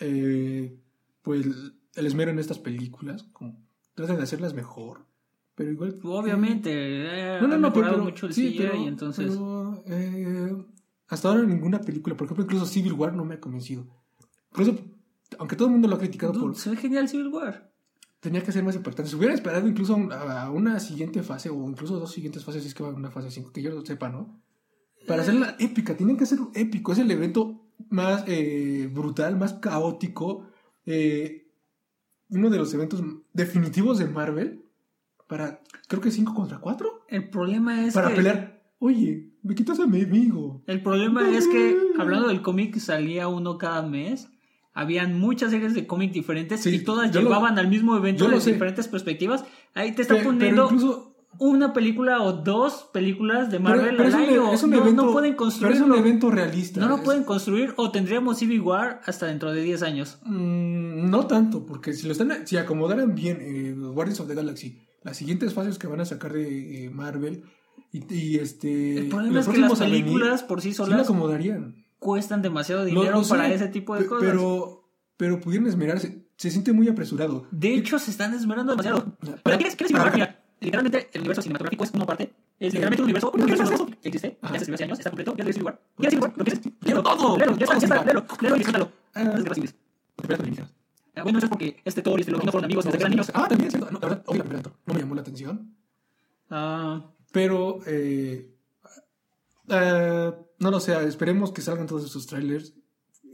[0.00, 0.76] eh,
[1.22, 1.46] pues
[1.94, 3.64] el esmero en estas películas, como
[4.00, 5.06] tratan de hacerlas mejor,
[5.54, 5.98] pero igual...
[6.02, 9.26] Obviamente, eh, No, no, no, pero, mucho el sí, CGI pero- y entonces...
[9.30, 10.56] pero, eh,
[11.08, 13.86] hasta ahora ninguna película, por ejemplo, incluso Civil War no me ha convencido.
[14.50, 14.76] Incluso,
[15.38, 16.56] aunque todo el mundo lo ha criticado Dude, por...
[16.56, 17.70] se ve genial Civil War.
[18.20, 19.10] Tenía que ser más impactante.
[19.10, 22.74] Si hubiera esperado incluso a una siguiente fase o incluso dos siguientes fases, si es
[22.74, 24.40] que va a una fase 5, que yo lo sepa, ¿no?
[25.06, 26.92] Para hacerla épica, tienen que ser épico.
[26.92, 30.46] Es el evento más eh, brutal, más caótico.
[30.84, 31.39] eh,
[32.30, 34.64] uno de los eventos definitivos de Marvel.
[35.26, 37.04] Para, creo que 5 contra 4.
[37.08, 38.16] El problema es Para que...
[38.16, 38.60] pelear.
[38.80, 40.62] Oye, me quitas a mi amigo.
[40.66, 44.28] El problema es que, hablando del cómic, salía uno cada mes.
[44.72, 48.52] Habían muchas series de cómic diferentes Sí, y todas lo- llevaban al mismo evento desde
[48.52, 49.44] diferentes perspectivas.
[49.74, 54.02] Ahí te está pero poniendo incluso una película o dos películas de pero- Marvel pero
[54.02, 54.52] al es un, año.
[54.52, 56.80] es un no, evento, no pueden pero es un evento realista.
[56.80, 60.18] No lo Es- pueden construir o tendríamos Civil War hasta dentro de 10 años.
[60.24, 64.34] Mm, no tanto, porque si lo están, si acomodaran bien eh, los Guardians of the
[64.34, 67.44] Galaxy, las siguientes fases que van a sacar de eh, Marvel
[67.92, 71.00] y, y, este El problema es que las venir, películas por sí sí la solas
[71.02, 71.86] acomodarían.
[71.98, 74.28] cuestan demasiado dinero para ese tipo de cosas.
[74.28, 74.76] Pero
[75.16, 77.46] pero pudieron esmerarse, se siente muy apresurado.
[77.50, 79.16] De hecho, se están esmerando demasiado.
[79.42, 82.32] Para- ¿Para qué es, es literalmente el universo cinematográfico es una parte.
[82.58, 84.38] Es literalmente un universo, un universo que existe.
[84.42, 85.34] Escribió hace años, está completo.
[85.36, 85.80] Ya es Civil War.
[85.98, 86.32] Ya es Civil War.
[86.36, 86.60] Lo es.
[86.80, 87.38] Léelo todo.
[87.38, 88.04] Léelo, ya está, ya está.
[88.04, 88.92] Léelo, léelo y disfrútalo.
[89.14, 90.72] Ah, dijeras.
[91.16, 93.02] Ah, Bueno, eso es porque este Thor y este Loki no fueron amigos desde que
[93.02, 93.30] eran niños.
[93.34, 93.90] Ah, también es cierto.
[93.90, 95.74] No, la verdad, la primera no, me llamó la atención.
[96.50, 98.54] Ah, Pero, eh,
[99.68, 102.74] no lo sé, esperemos que salgan todos estos trailers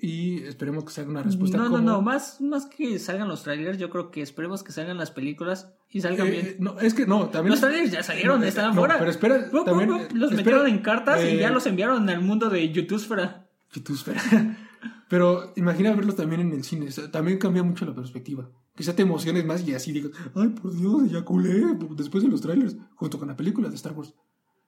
[0.07, 2.03] y esperemos que salga una respuesta no, no, como- no.
[2.03, 6.01] Más, más que salgan los trailers, yo creo que esperemos que salgan las películas y
[6.01, 6.57] salgan Eh, bien.
[6.61, 7.51] no, es que no, también...
[7.51, 8.99] Los trailers ya salieron, No, estaban no, fuera.
[8.99, 12.49] pero espera, también, los espera, metieron en cartas y eh, ya los enviaron al mundo
[12.51, 13.47] de YouTubesfera.
[13.73, 14.23] Youtubesfera.
[15.09, 16.89] Pero imagina verlos también en el cine.
[16.89, 18.49] o sea, también cambia mucho la perspectiva.
[18.77, 21.63] Quizá te emociones más y así digas, ay, por Dios, eyaculé
[21.97, 24.13] después de los trailers, junto con la película de Star Wars.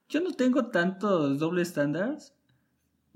[0.09, 2.35] Yo no tengo tantos doble estándares.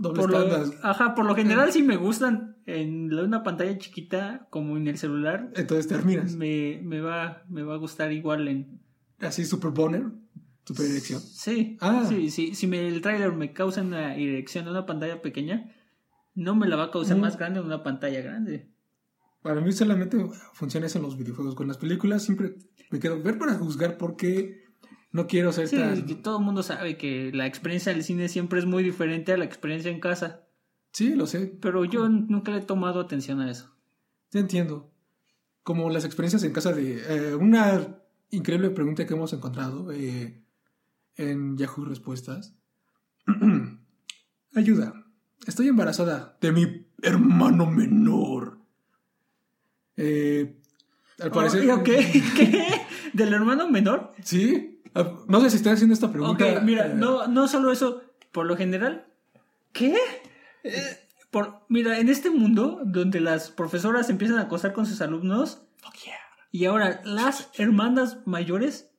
[0.02, 4.76] Doble Por lo, ajá, por lo general sí me gustan en una pantalla chiquita como
[4.76, 5.50] en el celular.
[5.54, 6.34] Entonces terminas.
[6.36, 8.80] Me, me, va, me va a gustar igual en...
[9.20, 10.04] Así, super boner,
[10.64, 11.20] super erección.
[11.20, 12.04] Sí, Ah.
[12.08, 12.54] sí, sí.
[12.54, 15.72] Si me, el trailer me causa una erección en una pantalla pequeña,
[16.34, 17.20] no me la va a causar Mm.
[17.20, 18.68] más grande en una pantalla grande.
[19.42, 20.16] Para mí solamente
[20.52, 21.54] funciona eso en los videojuegos.
[21.54, 22.54] Con las películas siempre
[22.90, 24.64] me quedo ver para juzgar porque
[25.12, 26.04] no quiero ser Sí, tan...
[26.06, 29.36] que todo el mundo sabe que la experiencia del cine siempre es muy diferente a
[29.36, 30.42] la experiencia en casa.
[30.92, 31.46] Sí, lo sé.
[31.60, 33.74] Pero yo nunca le he tomado atención a eso.
[34.30, 34.90] Te entiendo.
[35.62, 37.02] Como las experiencias en casa de...
[37.30, 37.98] eh, una
[38.30, 40.42] increíble pregunta que hemos encontrado eh,
[41.16, 42.54] en Yahoo Respuestas.
[44.54, 45.06] Ayuda.
[45.46, 48.58] Estoy embarazada de mi hermano menor.
[49.96, 50.56] Eh,
[51.20, 51.70] al parecer...
[51.70, 51.82] Oh.
[51.84, 52.80] ¿Qué?
[53.12, 54.14] ¿Del hermano menor?
[54.22, 54.71] Sí.
[54.94, 56.44] Ah, No sé si estoy haciendo esta pregunta.
[56.44, 59.06] Ok, mira, eh, no, no solo eso, por lo general.
[59.72, 59.96] ¿Qué?
[60.64, 60.98] Eh,
[61.30, 65.94] por, mira, en este mundo donde las profesoras empiezan a acosar con sus alumnos Fuck
[66.04, 66.14] yeah.
[66.50, 68.90] y ahora las hermanas mayores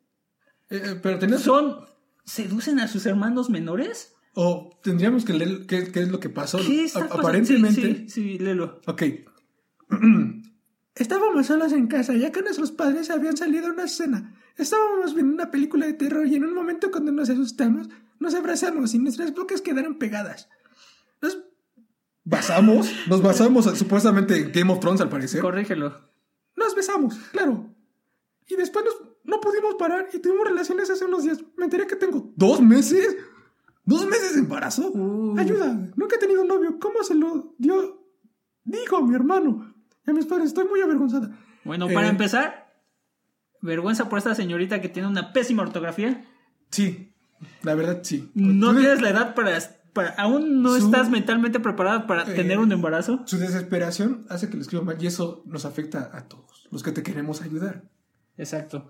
[0.69, 1.86] Eh, pero son
[2.25, 4.15] seducen a sus hermanos menores.
[4.34, 6.58] O tendríamos que leer qué, qué es lo que pasó.
[6.58, 7.21] ¿Qué está pasando?
[7.21, 7.82] Aparentemente...
[7.82, 8.82] Sí, sí, sí, léelo.
[8.88, 9.03] Ok.
[10.95, 14.36] Estábamos solos en casa, ya que nuestros padres habían salido a una cena.
[14.57, 17.89] Estábamos viendo una película de terror y en un momento cuando nos asustamos,
[18.19, 20.47] nos abrazamos y nuestras bocas quedaron pegadas.
[21.21, 21.39] Nos
[22.23, 25.41] basamos, nos basamos supuestamente en Game of Thrones al parecer.
[25.41, 25.93] Corrígelo.
[26.55, 27.69] Nos besamos, claro.
[28.47, 31.39] Y después nos- no pudimos parar y tuvimos relaciones hace unos días.
[31.57, 33.15] Me enteré que tengo dos meses.
[33.85, 34.91] ¿Dos meses de embarazo?
[34.93, 35.37] Uh.
[35.37, 36.77] Ayuda, nunca he tenido novio.
[36.79, 38.01] ¿Cómo se lo dio?
[38.63, 39.73] Dijo a mi hermano.
[40.05, 41.37] Y a mis padres, estoy muy avergonzada.
[41.65, 42.62] Bueno, Eh, para empezar,
[43.63, 46.23] vergüenza por esta señorita que tiene una pésima ortografía.
[46.69, 47.13] Sí,
[47.63, 48.30] la verdad sí.
[48.36, 49.58] No tienes la edad para,
[49.93, 53.23] para aún no Su- estás mentalmente preparada para Eh, tener un embarazo.
[53.26, 56.91] Su desesperación hace que lo escriba mal y eso nos afecta a todos, los que
[56.91, 57.89] te queremos ayudar.
[58.38, 58.88] Exacto.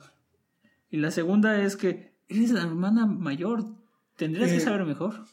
[0.90, 3.66] Y la segunda es que eres la hermana mayor.
[4.16, 5.26] Tendrías que Eh, saber mejor.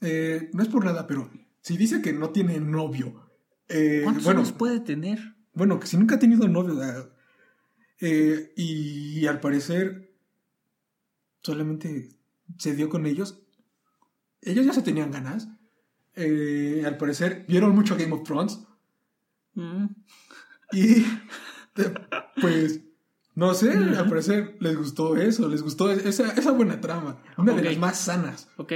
[0.00, 3.30] Eh, no es por nada, pero si dice que no tiene novio,
[3.68, 5.34] eh, ¿Cuántos bueno, años puede tener?
[5.54, 7.08] bueno, que si nunca ha tenido novio, ah,
[8.02, 10.12] eh, y, al parecer
[11.40, 12.10] solamente
[12.58, 13.40] se dio con ellos,
[14.42, 15.48] ellos ya se tenían ganas.
[16.14, 18.58] eh, al parecer vieron mucho Game of Thrones.
[19.54, 19.86] Mm.
[20.72, 21.04] Y
[22.40, 22.80] pues,
[23.34, 27.22] no sé, al parecer les gustó eso, les gustó esa, esa buena trama.
[27.38, 28.48] Una de las más sanas.
[28.56, 28.72] Ok.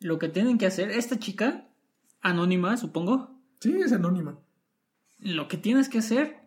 [0.00, 1.68] Lo que tienen que hacer, esta chica,
[2.22, 4.38] anónima, supongo, Sí, es anónima.
[5.18, 6.40] lo que tienes que hacer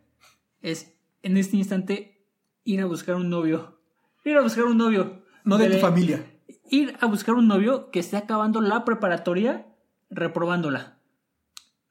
[0.61, 0.92] es,
[1.23, 2.23] en este instante,
[2.63, 3.79] ir a buscar un novio.
[4.23, 5.23] Ir a buscar un novio.
[5.43, 6.23] No de tu familia.
[6.69, 9.65] Ir a buscar un novio que esté acabando la preparatoria
[10.09, 10.97] reprobándola.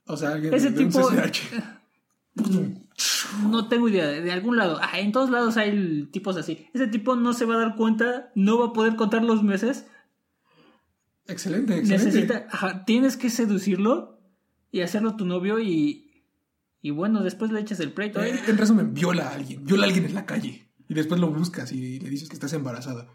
[0.07, 1.41] O sea, alguien Ese de un tipo- CCH.
[3.51, 4.79] No tengo idea, de, de algún lado.
[4.83, 6.67] Ah, en todos lados hay tipos así.
[6.75, 9.87] Ese tipo no se va a dar cuenta, no va a poder contar los meses.
[11.27, 12.05] Excelente, excelente.
[12.07, 14.19] Necesita, ajá, tienes que seducirlo
[14.71, 16.12] y hacerlo tu novio y,
[16.83, 18.23] y bueno, después le echas el pleito.
[18.23, 18.39] ¿eh?
[18.49, 19.65] En resumen, viola a alguien.
[19.65, 20.69] Viola a alguien en la calle.
[20.89, 23.07] Y después lo buscas y le dices que estás embarazada.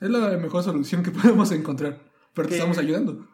[0.00, 2.00] Es la mejor solución que podemos encontrar.
[2.34, 3.26] Pero te estamos ayudando.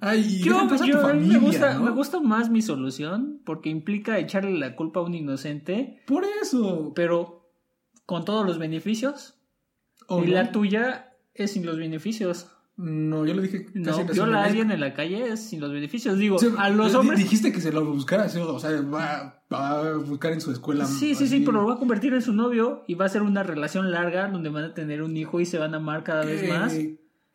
[0.00, 1.82] Ay, Yo, a yo- tu a mí familia, me, gusta, ¿no?
[1.84, 6.92] me gusta más mi solución porque implica echarle la culpa a un inocente, Por eso.
[6.94, 7.50] pero
[8.06, 9.36] con todos los beneficios.
[10.06, 10.34] ¿O y no?
[10.34, 12.48] la tuya es sin los beneficios.
[12.82, 14.34] No, yo le dije casi No, en viola a resumen.
[14.36, 16.16] alguien en la calle es sin los beneficios.
[16.18, 17.18] Digo, Sí, a los hombres.
[17.18, 20.86] Dijiste que se lo buscara, sí, o sea, va, va a buscar en su escuela.
[20.86, 23.22] Sí, sí, sí, pero lo va a convertir en su novio y va a ser
[23.22, 26.24] una relación larga donde van a tener un hijo y se van a amar cada
[26.24, 26.74] vez Eh, más.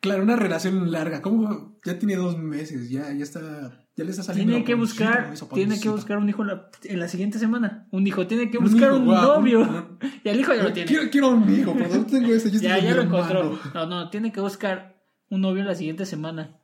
[0.00, 1.22] Claro, una relación larga.
[1.22, 1.78] ¿Cómo?
[1.84, 3.82] Ya tiene dos meses, ya, ya está.
[3.96, 4.50] Ya le está saliendo.
[4.52, 7.86] Tiene la que buscar, tiene que buscar un hijo en la, en la siguiente semana.
[7.90, 9.60] Un hijo, tiene que Un buscar hijo, un novio.
[9.60, 10.86] un- Y el hijo ya lo tiene.
[10.86, 12.28] Quiero, quiero un hijo, pero no tengo.
[12.28, 13.58] Yo Ya, ya lo encontró.
[13.74, 14.95] No, no, tiene que buscar
[15.30, 16.56] un novio la siguiente semana.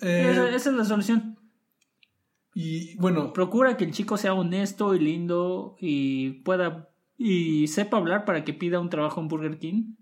[0.00, 1.38] Eh, esa, esa es la solución.
[2.54, 8.24] y bueno, Procura que el chico sea honesto y lindo y pueda y sepa hablar
[8.24, 9.94] para que pida un trabajo en Burger King.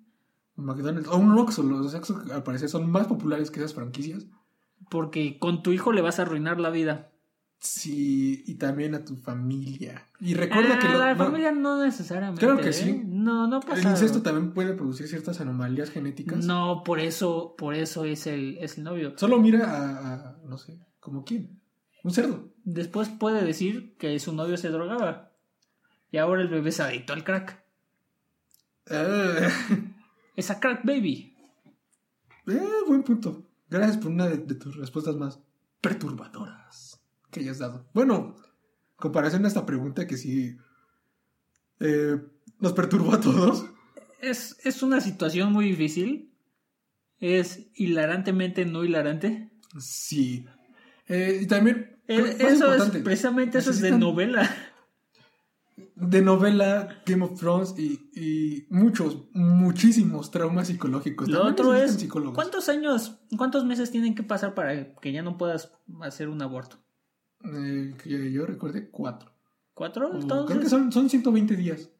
[0.57, 4.27] McDonald's o un Oxxo, los Oxxo al parecer son más populares que esas franquicias.
[4.91, 7.11] Porque con tu hijo le vas a arruinar la vida.
[7.59, 10.07] Sí, y también a tu familia.
[10.19, 12.41] Y recuerda Ah, que lo- la no, familia no necesariamente.
[12.45, 12.73] Claro que ¿eh?
[12.73, 13.03] sí.
[13.23, 13.91] No, no el pasa.
[13.91, 16.45] incesto también puede producir ciertas anomalías genéticas.
[16.45, 19.13] No, por eso, por eso es el, es el novio.
[19.17, 21.61] Solo mira a, a- no sé, como quién.
[22.05, 22.49] Un cerdo.
[22.65, 25.33] Después puede decir que su novio se drogaba.
[26.11, 27.63] Y ahora el bebé es adicto al crack.
[28.91, 29.49] Eh,
[30.37, 31.37] Es a crack baby.
[32.47, 33.45] eh, buen punto.
[33.69, 35.41] Gracias por una de, de tus respuestas más
[35.81, 37.87] perturbadoras que hayas dado.
[37.93, 38.35] Bueno,
[38.97, 40.57] comparación a esta pregunta que sí
[41.79, 42.19] eh,
[42.61, 43.67] nos perturbó a todos.
[44.21, 46.33] Es, es una situación muy difícil.
[47.19, 49.51] Es hilarantemente no hilarante.
[49.79, 50.47] Sí.
[51.09, 54.49] Eh, y también, Eh, eso es precisamente eso es de novela.
[55.95, 61.29] de novela, Game of Thrones y, y muchos, muchísimos traumas psicológicos.
[61.29, 62.35] Lo También otro es psicólogos.
[62.35, 66.79] ¿cuántos años, cuántos meses tienen que pasar para que ya no puedas hacer un aborto?
[67.45, 69.31] Eh, que yo recuerde cuatro.
[69.75, 70.11] ¿Cuatro?
[70.11, 71.91] O Entonces, creo que son, son 120 días.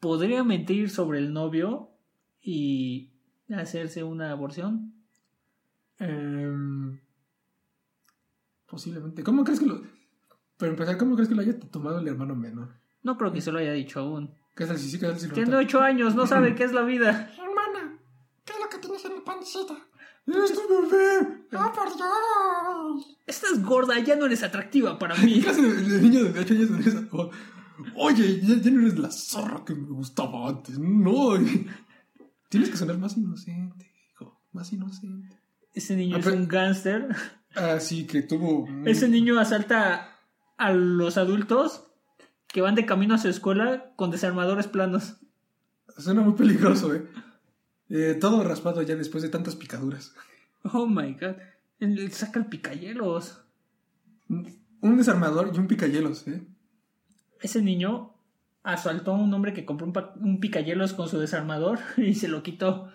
[0.00, 1.90] ¿Podría mentir sobre el novio
[2.40, 3.10] y
[3.54, 4.94] hacerse una aborción?
[5.98, 7.00] Em,
[8.66, 9.22] posiblemente.
[9.22, 9.82] ¿Cómo crees que lo.?
[10.56, 12.74] Para empezar, ¿cómo crees que lo haya tomado el hermano menor?
[13.02, 14.34] No creo que se lo haya dicho aún.
[14.56, 16.72] ¿Qué tal si sí, qué tal si lo Tiene ocho años, no sabe qué es
[16.72, 17.30] la vida.
[17.38, 17.98] Hermana,
[18.44, 19.76] ¿qué es lo que tienes en la pancita?
[20.26, 21.46] ¡Es tu bebé!
[21.52, 23.16] ¡Ah, por Dios!
[23.26, 25.34] Estás gorda, ya no eres atractiva para mí.
[25.40, 26.70] ¿Qué clase de, de niño de 8 años
[27.96, 30.78] Oye, ya, ya no eres la zorra que me gustaba antes.
[30.78, 31.34] No.
[32.48, 34.40] Tienes que sonar más inocente, hijo.
[34.52, 35.36] Más inocente.
[35.74, 37.08] Ese niño Ah, es pero- un gángster.
[37.54, 38.66] Así que tuvo.
[38.86, 40.16] Ese niño asalta
[40.56, 41.84] a los adultos
[42.46, 45.16] que van de camino a su escuela con desarmadores planos.
[45.96, 47.06] Suena muy peligroso, ¿eh?
[47.90, 50.14] Eh, Todo raspado ya después de tantas picaduras.
[50.62, 51.36] Oh my god.
[52.10, 53.40] Saca el picayelos.
[54.28, 56.42] Un desarmador y un picayelos, ¿eh?
[57.40, 58.12] Ese niño
[58.62, 62.42] asaltó a un hombre que compró un, un picayelos con su desarmador y se lo
[62.42, 62.90] quitó.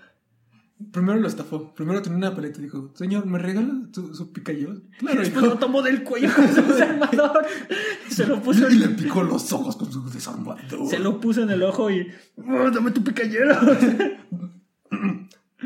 [0.91, 1.73] Primero lo estafó.
[1.73, 4.81] Primero tenía una paleta y dijo: Señor, ¿me regala su, su picayelos?
[4.99, 7.45] Claro, Después lo tomó del cuello con su desarmador.
[8.09, 10.59] Se lo puso Y le en, picó los ojos con su desarmador.
[10.89, 12.11] se lo puso en el ojo y.
[12.37, 13.57] "Oh, dame tu picayelos.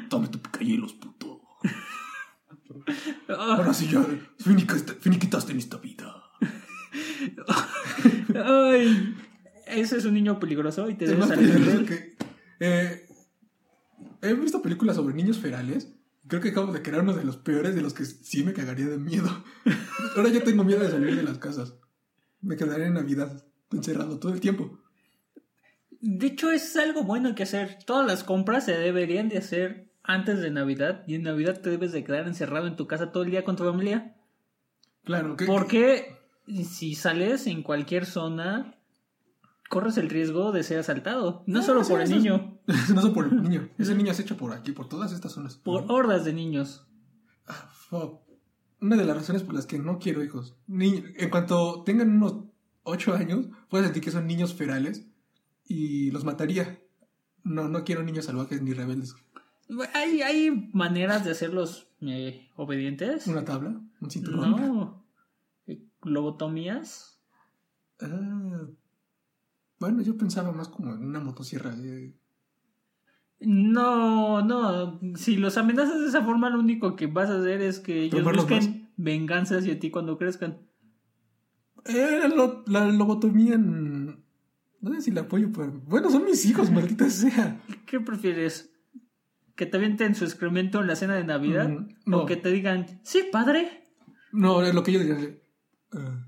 [0.09, 1.41] Dame tu picayelos, puto.
[3.29, 4.05] Ah, Ahora sí ya
[4.37, 6.15] finiquitaste, finiquitaste en esta vida.
[8.43, 9.15] Ay,
[9.67, 12.15] ese es un niño peligroso y te Es debes salir que.
[12.59, 13.07] eh,
[14.21, 15.93] he visto películas sobre niños ferales.
[16.27, 18.87] Creo que acabo de crear uno de los peores de los que sí me cagaría
[18.87, 19.29] de miedo.
[20.15, 21.75] Ahora yo tengo miedo de salir de las casas.
[22.41, 24.79] Me quedaré en Navidad encerrado todo el tiempo.
[26.01, 27.79] De hecho, es algo bueno que hacer.
[27.85, 31.03] Todas las compras se deberían de hacer antes de Navidad.
[31.07, 33.55] Y en Navidad te debes de quedar encerrado en tu casa todo el día con
[33.55, 34.15] tu familia.
[35.05, 35.45] Claro, que.
[35.45, 36.15] Porque
[36.47, 38.75] si sales en cualquier zona,
[39.69, 41.43] corres el riesgo de ser asaltado.
[41.45, 42.59] No Ah, solo por el es- niño,
[42.93, 43.69] no solo por el niño.
[43.77, 45.57] Ese niño se echa por aquí, por todas estas zonas.
[45.57, 46.85] por hordas de niños.
[47.47, 48.21] Ah, fuck.
[48.79, 50.55] Una de las razones por las que no quiero hijos.
[50.67, 52.35] Ni, en cuanto tengan unos
[52.83, 55.07] 8 años, puedo sentir que son niños ferales
[55.65, 56.79] y los mataría.
[57.43, 59.15] No, no quiero niños salvajes ni rebeldes.
[59.93, 63.25] Hay, hay maneras de hacerlos eh, obedientes.
[63.27, 64.51] Una tabla, un cinturón.
[64.51, 65.06] No.
[66.03, 67.19] Eh, Lobotomías.
[68.01, 68.67] Ah,
[69.79, 71.73] bueno, yo pensaba más como en una motosierra.
[71.77, 72.15] eh.
[73.39, 74.99] No, no.
[75.15, 78.23] Si los amenazas de esa forma, lo único que vas a hacer es que ellos
[78.23, 80.59] busquen venganza hacia ti cuando crezcan.
[81.85, 84.23] Eh, lo- la lobotomía en-
[84.81, 85.71] No sé si la apoyo, pero...
[85.87, 87.59] Bueno, son mis hijos, maldita sea.
[87.87, 88.71] ¿Qué prefieres?
[89.55, 91.67] ¿Que te avienten su excremento en la cena de Navidad?
[91.69, 92.17] Mm, no.
[92.19, 93.83] ¿O que te digan, sí, padre?
[94.31, 95.35] No, es lo que yo diría.
[95.93, 96.25] Eh,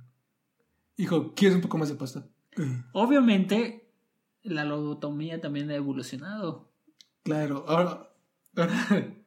[0.98, 2.26] hijo, ¿quieres un poco más de pasta?
[2.58, 3.92] Eh, Obviamente,
[4.44, 6.72] la lobotomía también ha evolucionado.
[7.24, 8.10] claro, ahora...
[8.56, 8.74] ahora,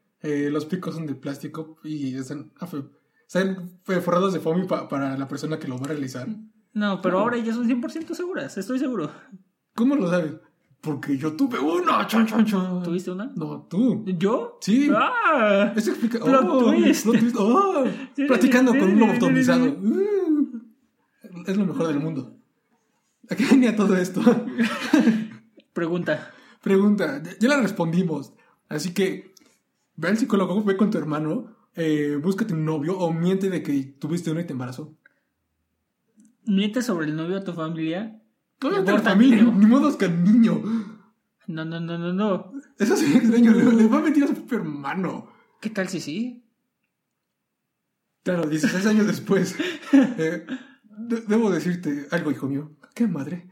[0.23, 2.89] eh, los picos son de plástico y están, afe-
[3.27, 6.29] están forrados de foamy pa- para la persona que lo va a realizar.
[6.75, 9.11] No, pero ahora ya son 100% seguras, estoy seguro.
[9.75, 10.35] ¿Cómo lo sabes?
[10.83, 12.05] Porque yo tuve uno.
[12.09, 12.83] Chon, chon, chon.
[12.83, 13.33] ¿Tuviste una?
[13.37, 14.05] No, tú.
[14.19, 14.59] ¿Yo?
[14.61, 14.91] Sí.
[14.93, 15.73] ¡Ah!
[15.77, 16.19] Eso explica.
[16.19, 17.05] Plot oh, twist.
[17.05, 17.37] plot twist.
[17.39, 17.85] Oh,
[18.27, 19.65] platicando con un sí, lobo sí, atomizado.
[19.65, 19.71] sí.
[19.81, 20.63] Uh,
[21.47, 22.37] es lo mejor del mundo.
[23.31, 24.21] ¿A qué venía todo esto?
[25.73, 26.33] Pregunta.
[26.61, 27.23] Pregunta.
[27.39, 28.33] Ya- la respondimos.
[28.69, 29.33] Así que
[29.95, 33.85] ve al psicólogo, ve con tu hermano, eh, búscate un novio o miente de que
[34.01, 34.97] tuviste uno y te embarazó.
[36.45, 38.22] Miente sobre el novio de tu familia.
[38.71, 40.61] La al familia, ni modo que al niño.
[41.49, 42.53] No, no, no, no, no.
[42.79, 43.53] Eso sería extraño.
[43.53, 45.29] Le, le va a mentir a su propio hermano.
[45.61, 46.45] ¿Qué tal si sí?
[48.23, 49.57] Claro, 16 años después.
[49.93, 50.47] Eh,
[50.99, 52.71] de- debo decirte algo, hijo mío.
[52.95, 53.49] ¿Qué madre?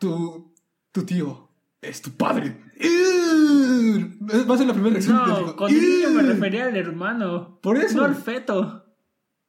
[0.00, 0.52] Tu,
[0.92, 1.50] tu tío
[1.82, 2.62] es tu padre.
[2.80, 4.48] ¡Ugh!
[4.48, 5.16] Va a ser la primera reacción.
[5.16, 5.56] No, hijo.
[5.56, 7.58] con niño me refería al hermano.
[7.60, 7.98] Por eso.
[7.98, 8.86] No al feto.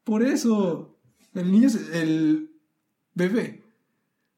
[0.04, 1.00] Por eso.
[1.34, 2.52] El niño, es- el
[3.14, 3.65] bebé,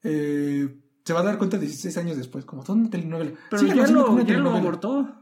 [0.10, 3.32] eh, se va a dar cuenta 16 años después, como toda una telenovela.
[3.50, 5.22] Pero Síganlo ya lo, ya lo abortó.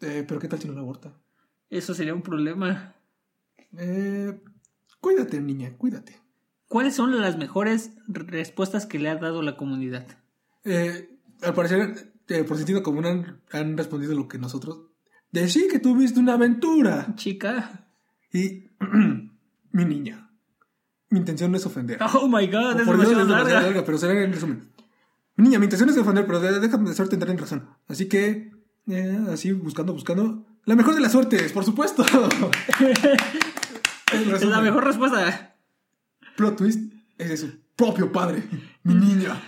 [0.00, 1.12] Eh, pero ¿qué tal si no lo aborta?
[1.68, 2.94] Eso sería un problema.
[3.76, 4.40] Eh,
[5.00, 6.20] cuídate, niña, cuídate.
[6.68, 10.06] ¿Cuáles son las mejores respuestas que le ha dado la comunidad?
[10.64, 12.12] Eh, al parecer,
[12.46, 14.82] por sentido común han, han respondido lo que nosotros.
[15.32, 17.12] Decí que tuviste una aventura.
[17.16, 17.88] Chica.
[18.32, 18.68] Y
[19.72, 20.29] mi niña.
[21.10, 21.98] Mi intención no es ofender.
[22.14, 23.62] Oh my god, es Por Dios, demasiado es larga.
[23.62, 24.70] larga, pero será en resumen.
[25.36, 27.68] Niña, mi intención es ofender, pero de- déjame hacerte entrar en razón.
[27.88, 28.52] Así que,
[28.88, 30.46] eh, así, buscando, buscando.
[30.66, 32.04] La mejor de las suertes, por supuesto.
[34.12, 35.54] Es la mejor respuesta.
[36.36, 38.42] Plot twist es de su propio padre.
[38.82, 39.40] Mi niña.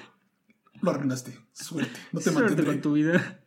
[0.81, 1.37] Lo arruinaste.
[1.53, 1.99] Suerte.
[2.13, 2.67] No te Suerte mantendré.
[2.75, 3.41] con tu vida.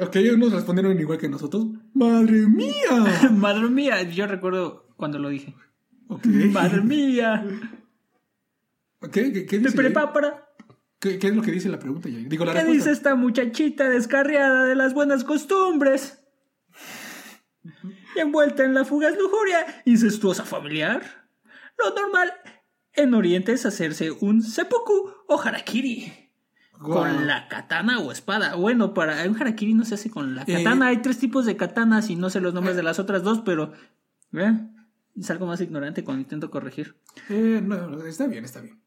[0.00, 1.66] Ok, unos respondieron igual que nosotros.
[1.94, 3.30] ¡Madre mía!
[3.30, 5.54] Madre mía, yo recuerdo cuando lo dije.
[6.14, 6.26] Ok.
[6.26, 7.44] Madre mía.
[9.12, 9.76] ¿Qué, qué, qué ¿Te dice?
[9.76, 10.48] prepara?
[10.98, 12.08] ¿Qué, qué es lo que dice la pregunta?
[12.08, 12.28] Yair?
[12.28, 12.78] Digo, la ¿Qué respuesta.
[12.84, 16.22] dice esta muchachita descarriada de las buenas costumbres?
[18.16, 21.02] Y envuelta en la fugaz lujuria incestuosa familiar.
[21.78, 22.32] Lo normal
[22.92, 26.12] en Oriente es hacerse un seppuku o harakiri.
[26.78, 27.00] Guau.
[27.04, 28.54] Con la katana o espada.
[28.56, 30.88] Bueno, para un harakiri no se hace con la Eh, katana.
[30.88, 33.72] Hay tres tipos de katanas y no sé los nombres de las otras dos, pero
[34.34, 34.52] ¿eh?
[35.18, 36.96] Es algo más ignorante cuando intento corregir.
[37.28, 38.80] Eh, no, está bien, está bien.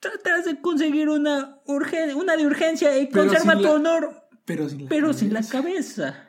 [0.00, 4.68] Tratarás de conseguir una, urgen una de urgencia y Pero conserva tu la- honor, Pero
[4.68, 6.02] sin la pero sin la cabeza.
[6.12, 6.22] cabeza.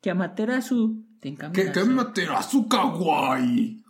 [0.00, 1.72] Que Amaterasu te ¿Qué, encamina.
[1.72, 3.82] qué materasu kawaii?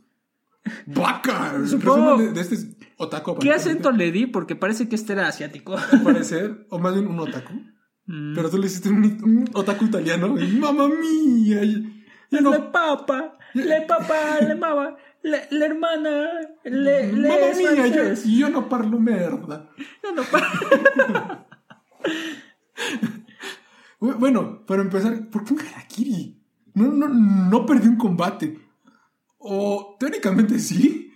[0.86, 1.54] ¡Vaca!
[1.66, 3.38] Supongo- de, de este es otaku.
[3.38, 4.26] ¿Qué acento le di?
[4.26, 5.74] Porque parece que este era asiático.
[6.04, 7.54] Parecer, o más bien un otaku.
[8.06, 8.34] Mm.
[8.34, 11.64] Pero tú le hiciste un, un otaku italiano y ¡mamma mía!
[11.64, 16.30] Y, y no, Le papa, le papa, le mama, le, le hermana,
[16.64, 17.86] le, le ¡Mamma es mía!
[17.88, 18.24] Yo, francés.
[18.26, 19.68] yo no parlo merda.
[20.02, 21.46] No, no, pa-
[24.00, 26.38] Bu- Bueno, para empezar, ¿por qué un harakiri?
[26.74, 28.58] No, no, no perdí un combate.
[29.38, 31.12] O teóricamente sí.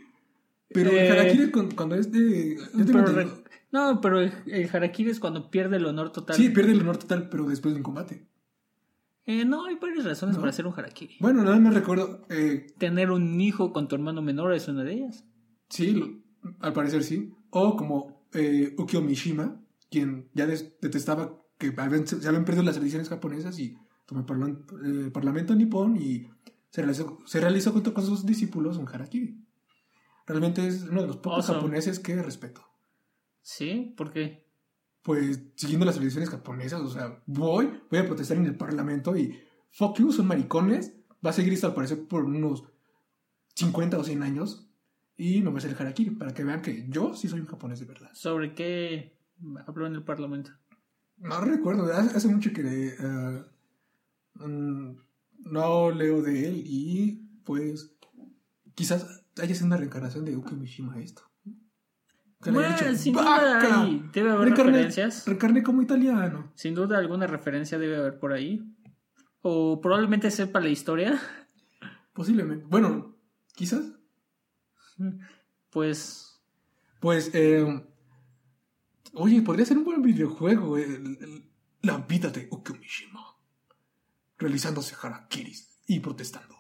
[0.69, 2.57] Pero el Eh, harakiri es con- cuando es de.
[2.57, 6.13] yo tengo Pero entendido- re- no, pero el, el harakiri es cuando pierde el honor
[6.13, 6.37] total.
[6.37, 8.27] Sí, pierde el honor total, pero después de un combate.
[9.27, 10.41] Eh, no, hay varias razones No.
[10.43, 11.17] para hacer un harakiri.
[11.21, 12.25] Bueno, nada más recuerdo.
[12.31, 15.25] eh, Tener un hijo con tu hermano menor es una de ellas.
[15.69, 16.25] sí, lo-
[16.61, 17.33] al parecer sí.
[17.51, 19.61] O como eh, Ukyo Mishima,
[19.91, 25.07] quien ya des- detestaba que habían- se habían perdido las tradiciones japonesas y tomó el
[25.07, 26.29] eh, parlamento nipón y
[26.71, 29.43] se realizó, se realizó junto con sus discípulos un harakiri.
[30.27, 31.59] Realmente es uno de los pocos Awesome.
[31.61, 32.63] japoneses que respeto.
[33.43, 33.95] ¿Sí?
[33.97, 34.46] ¿Por qué?
[35.07, 39.39] Pues siguiendo las tradiciones japonesas, o sea, voy, voy a protestar en el parlamento y
[39.71, 40.97] fuck you, son maricones.
[41.25, 42.65] Va a seguir esto al parecer por unos
[43.55, 44.69] 50 o 100 años.
[45.17, 47.47] Y no me voy a dejar aquí para que vean que yo sí soy un
[47.47, 48.11] japonés de verdad.
[48.15, 49.17] ¿Sobre qué
[49.69, 50.51] habló en el Parlamento?
[51.19, 52.65] No recuerdo, hace, mucho que
[54.35, 54.91] mm,
[55.53, 57.95] no leo de él y pues
[58.75, 61.23] quizás haya sido una reencarnación de Uke Mishima esto.
[62.43, 65.27] Que Bueno, dicho, sin duda hay- debe haber Reencarné- referencias.
[65.27, 66.53] Reencarné como italiano.
[66.55, 68.63] Sin duda alguna referencia debe haber por ahí.
[69.43, 71.21] O probablemente sepa la historia.
[72.13, 72.67] Posiblemente.
[72.69, 73.17] Bueno,
[73.55, 73.83] quizás.
[75.71, 76.41] Pues
[77.01, 77.65] Pues, eh,
[79.13, 80.77] oye, podría ser un buen videojuego.
[80.79, 81.51] el- el-
[81.83, 83.21] la vida de Uke Mishima.
[84.39, 86.56] Realizándose harakiris y protestando.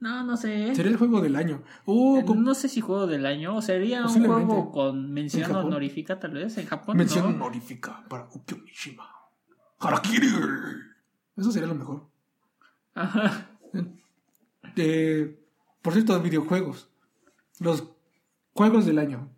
[0.00, 0.74] No, no sé.
[0.74, 1.62] Sería el juego del año.
[1.84, 3.56] Oh, con- No sé si juego del año.
[3.56, 6.56] O sería un juego con mención honorífica, tal vez.
[6.58, 6.96] En Japón.
[6.96, 7.44] Mención ¿no?
[7.46, 9.08] honorífica para Ukyo Mishima.
[9.80, 10.28] Harakiri.
[11.36, 12.06] Eso sería lo mejor.
[12.94, 13.50] Ajá.
[14.76, 15.38] Eh,
[15.82, 16.88] por cierto, videojuegos.
[17.60, 17.84] Los
[18.54, 19.28] juegos del año.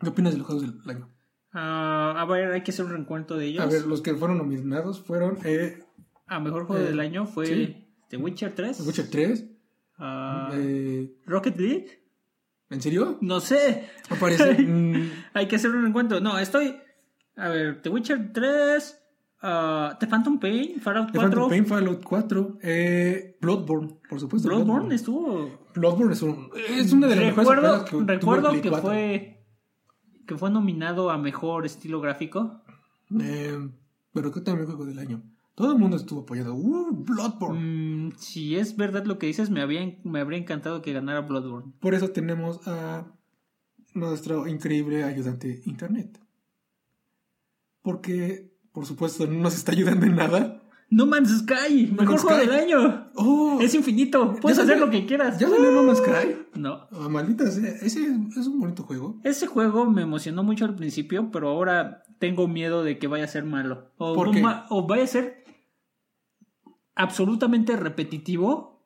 [0.00, 1.08] ¿Qué opinas de los juegos del año?
[1.52, 3.62] Ah, a ver, hay que hacer un reencuentro de ellos.
[3.62, 5.84] A ver, los que fueron nominados fueron eh,
[6.26, 7.83] A mejor juego Eh, del año fue sí.
[8.10, 8.76] The Witcher 3.
[8.78, 9.44] The Witcher 3.
[9.98, 12.00] ah, eh, Rocket League.
[12.70, 13.18] ¿En serio?
[13.20, 13.88] No sé.
[14.10, 14.54] Aparece.
[14.62, 16.20] mm, Hay que hacer un encuentro.
[16.20, 16.76] No, estoy.
[17.36, 19.00] A ver, The Witcher 3.
[19.42, 20.80] ah, The Phantom Pain.
[20.80, 21.30] Fallout The 4.
[21.30, 22.58] Phantom Pain, Fallout 4.
[22.62, 24.48] Eh, Bloodborne, por supuesto.
[24.48, 25.66] Bloodborne estuvo.
[25.74, 28.88] Bloodborne es, un- es una de las mejores Recuerdo, sagas que recuerdo que 4.
[28.88, 29.30] fue.
[30.26, 32.62] Que fue nominado a mejor estilo gráfico.
[33.20, 33.58] Eh,
[34.12, 35.22] pero ¿qué también juego del año?
[35.54, 36.54] Todo el mundo estuvo apoyando.
[36.54, 36.90] ¡Uh!
[36.92, 37.60] Bloodborne.
[38.08, 41.72] Mm, si es verdad lo que dices, me, había, me habría encantado que ganara Bloodborne.
[41.80, 43.06] Por eso tenemos a
[43.94, 46.18] nuestro increíble ayudante Internet.
[47.82, 50.60] Porque, por supuesto, no nos está ayudando en nada.
[50.90, 52.46] No Man's Sky, mejor Man's juego Sky.
[52.46, 53.06] del año.
[53.16, 53.58] ¡Oh!
[53.60, 55.38] Es infinito, puedes ¿Ya hacer lo que quieras.
[55.38, 56.36] ¿Ya salió No Man's Sky?
[56.54, 56.86] No.
[56.92, 59.18] Ah, maldita sea, ese es un bonito juego.
[59.24, 63.28] Ese juego me emocionó mucho al principio, pero ahora tengo miedo de que vaya a
[63.28, 63.90] ser malo.
[63.98, 64.40] O, ¿Por qué?
[64.40, 65.43] ma- o vaya a ser
[66.94, 68.82] absolutamente repetitivo.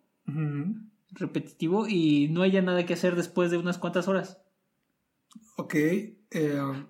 [1.11, 4.39] Repetitivo y no haya nada que hacer después de unas cuantas horas.
[5.57, 5.75] Ok.
[5.75, 6.15] eh,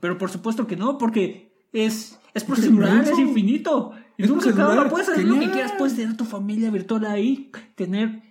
[0.00, 3.92] Pero por supuesto que no, porque es, es procedural, es, infinito.
[4.16, 4.88] Y Es nunca acaba.
[4.88, 5.72] Puedes hacer lo que quieras.
[5.78, 8.22] Puedes tener tu familia virtual ahí, tener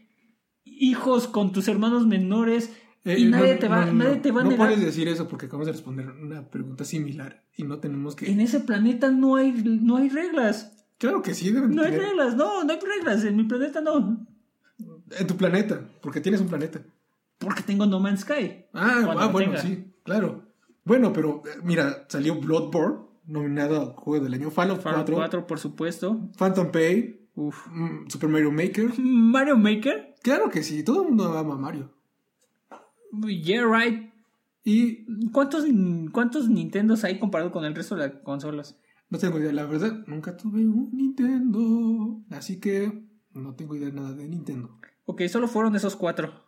[0.66, 2.74] hijos con tus hermanos menores.
[3.06, 4.68] eh, y no, nadie, te va, no, no, nadie te va a No negar.
[4.68, 8.30] puedes decir eso porque acabamos de responder una pregunta similar y no tenemos que.
[8.30, 10.77] En ese planeta no hay, no hay reglas.
[10.98, 13.24] Claro que sí, deben No hay tener- reglas, no, no hay reglas.
[13.24, 14.26] En mi planeta no.
[15.18, 16.82] En tu planeta, porque tienes un planeta.
[17.38, 18.66] Porque tengo No Man's Sky.
[18.74, 19.62] Ah, ah, bueno, tenga.
[19.62, 20.44] sí, claro.
[20.84, 25.48] Bueno, pero eh, mira, salió Bloodborne, nominado a Juego del Año, Fallout Fallout 4, 4,
[25.48, 26.30] por supuesto.
[26.38, 27.68] Phantom Pain, Uf.
[27.68, 28.92] mm, Super Mario Maker.
[29.00, 30.16] Mario Maker.
[30.24, 31.92] Claro que sí, todo el mundo ama a Mario.
[33.26, 34.12] Yeah, right.
[34.64, 35.66] Y ¿Cuántos,
[36.12, 38.78] ¿Cuántos Nintendos hay comparado con el resto de las consolas?
[39.10, 42.22] No tengo idea, la verdad, nunca tuve un Nintendo.
[42.30, 42.92] Así que
[43.34, 44.78] no tengo idea nada de Nintendo.
[45.06, 46.44] Ok, solo fueron esos cuatro.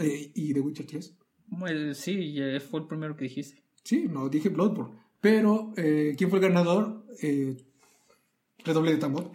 [0.00, 1.16] Eh, y The Witcher 3.
[1.52, 2.36] Well, sí,
[2.70, 3.62] fue el primero que dijiste.
[3.84, 4.98] Sí, no, dije Bloodborne.
[5.20, 7.04] Pero, eh, ¿quién fue el ganador?
[7.22, 7.56] Eh,
[8.64, 9.30] redoble de tambor.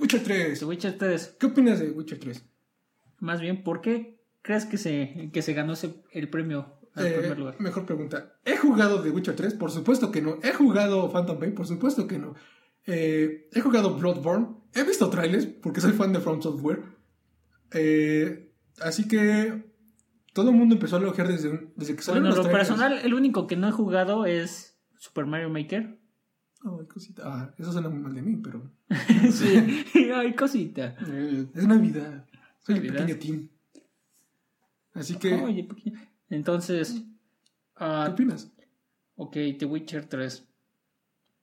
[0.00, 0.58] Witcher 3.
[0.58, 1.36] The Witcher 3.
[1.38, 2.44] ¿Qué opinas de Witcher 3?
[3.20, 7.38] Más bien, ¿por qué crees que se, que se ganó ese- el premio Eh, primer
[7.38, 7.56] lugar?
[7.60, 8.34] mejor pregunta.
[8.44, 9.54] ¿He jugado The Witcher 3?
[9.54, 10.38] Por supuesto que no.
[10.42, 11.54] ¿He jugado Phantom Pain?
[11.54, 12.34] Por supuesto que no.
[12.86, 14.48] Eh, ¿He jugado Bloodborne?
[14.74, 16.82] He visto trailers porque soy fan de From Software.
[17.72, 19.64] Eh, así que
[20.32, 22.68] todo el mundo empezó a elogiar desde, desde que salieron Bueno, los lo trailers.
[22.68, 25.98] personal, el único que no he jugado es Super Mario Maker.
[26.64, 27.22] Ay, cosita.
[27.24, 28.62] Ah, eso suena muy mal de mí, pero...
[29.32, 29.84] sí,
[30.14, 30.96] ay, cosita.
[31.54, 32.24] es Navidad.
[32.60, 33.06] Soy el Navidad.
[33.06, 33.48] pequeño team.
[34.94, 35.34] Así que...
[35.34, 36.00] Oye, pequeño.
[36.30, 37.02] Entonces,
[37.76, 38.50] ah, ¿Qué opinas?
[39.16, 40.46] Ok, The Witcher 3.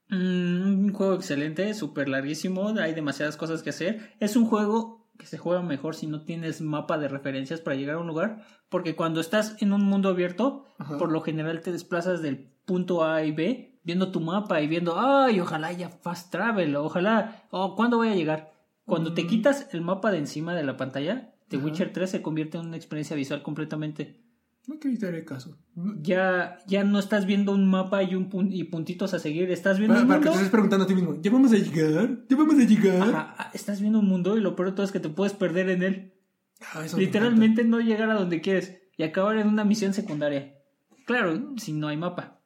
[0.09, 4.13] Mm, un juego excelente, súper larguísimo, hay demasiadas cosas que hacer.
[4.19, 7.95] Es un juego que se juega mejor si no tienes mapa de referencias para llegar
[7.95, 10.97] a un lugar, porque cuando estás en un mundo abierto, Ajá.
[10.97, 14.99] por lo general te desplazas del punto A y B, viendo tu mapa y viendo,
[14.99, 18.53] ay, ojalá haya fast travel, ojalá, o ¿cuándo voy a llegar?
[18.85, 19.27] Cuando te Mm.
[19.27, 21.65] quitas el mapa de encima de la pantalla, The Ajá.
[21.65, 24.19] Witcher 3 se convierte en una experiencia visual completamente
[24.67, 25.57] Ok, te haré caso.
[26.01, 29.77] ya, ya no estás viendo un mapa y, un pun- y puntitos a seguir, estás
[29.77, 30.31] viendo Para, un para que mundo.
[30.39, 32.25] te estés preguntando a ti mismo, ¿ya vamos a llegar?
[32.27, 33.01] ¿Ya vamos a llegar?
[33.09, 35.33] Ajá, ah, estás viendo un mundo y lo peor de todo es que te puedes
[35.33, 36.13] perder en él.
[36.73, 38.81] Ah, eso Literalmente no llegar a donde quieres.
[38.97, 40.55] y acabar en una misión secundaria.
[41.05, 42.39] Claro, si no hay mapa.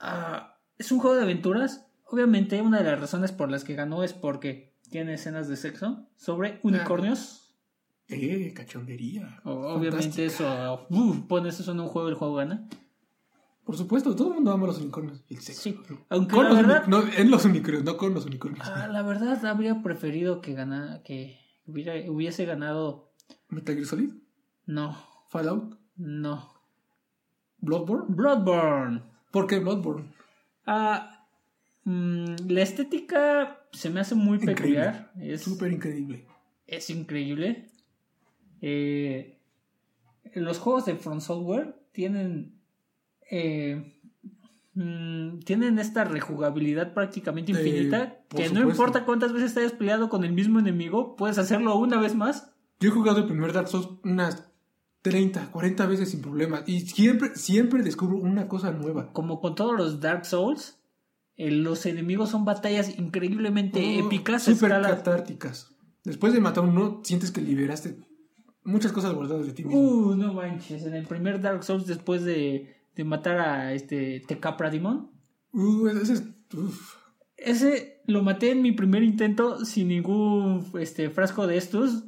[0.00, 1.86] Ah, es un juego de aventuras.
[2.06, 6.08] Obviamente, una de las razones por las que ganó es porque tiene escenas de sexo
[6.16, 7.47] sobre unicornios.
[8.08, 9.40] Eh, cachondería.
[9.44, 12.68] Obviamente eso, uf, pones eso en un juego, el juego gana.
[13.64, 15.22] Por supuesto, todo el mundo ama los unicornios.
[15.28, 15.60] y El sexo.
[15.62, 15.78] Sí,
[16.08, 18.66] aunque Con la los verdad, no, en los unicornios, no con los unicornios.
[18.66, 23.12] ah, la verdad habría preferido que gana, que hubiera, hubiese ganado.
[23.50, 24.10] Metal Gear Solid,
[24.64, 24.96] No,
[25.28, 26.50] Fallout, no.
[27.58, 28.06] Bloodborne.
[28.08, 29.02] Bloodborne.
[29.30, 30.14] ¿Por qué Bloodborne?
[30.64, 31.26] Ah,
[31.84, 34.54] mm, la estética se me hace muy Increíble.
[34.56, 35.12] peculiar.
[35.20, 36.26] Es, Súper increíble.
[36.66, 37.70] es increíble.
[38.60, 39.38] Eh,
[40.34, 42.58] los juegos de From Software tienen.
[43.30, 44.00] eh,
[44.74, 48.20] mm, tienen esta rejugabilidad prácticamente infinita.
[48.28, 51.98] que no importa cuántas veces te hayas peleado con el mismo enemigo, puedes hacerlo una
[52.00, 52.52] vez más.
[52.80, 54.50] Yo he jugado el primer Dark Souls unas
[55.02, 56.62] 30, 40 veces sin problemas.
[56.66, 59.12] Y siempre, siempre descubro una cosa nueva.
[59.12, 60.78] Como con todos los Dark Souls,
[61.36, 64.44] eh, los enemigos son batallas increíblemente Oh, épicas.
[64.44, 65.74] Súper catárticas.
[66.04, 67.98] Después de matar uno, sientes que liberaste
[68.68, 69.80] muchas cosas guardadas de ti mismo.
[69.80, 70.84] Uh, no manches.
[70.84, 75.10] En el primer Dark Souls, después de, de matar a este Tecapra Demon,
[75.52, 76.22] Uh, ese es.
[76.54, 76.96] uf.
[77.36, 82.04] ese lo maté en mi primer intento sin ningún este, frasco de estos.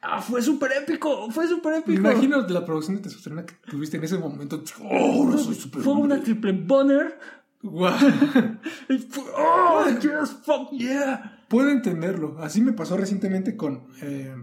[0.00, 1.98] Ah, fue súper épico, fue súper Me épico.
[2.08, 4.62] imagino la producción de testosterona que tuviste en ese momento.
[4.82, 5.82] Oh, no soy súper.
[5.82, 7.18] Fue una triple boner.
[7.62, 11.44] Fue, oh, yes, fuck yeah.
[11.48, 12.38] Puedo entenderlo.
[12.38, 14.34] Así me pasó recientemente con eh,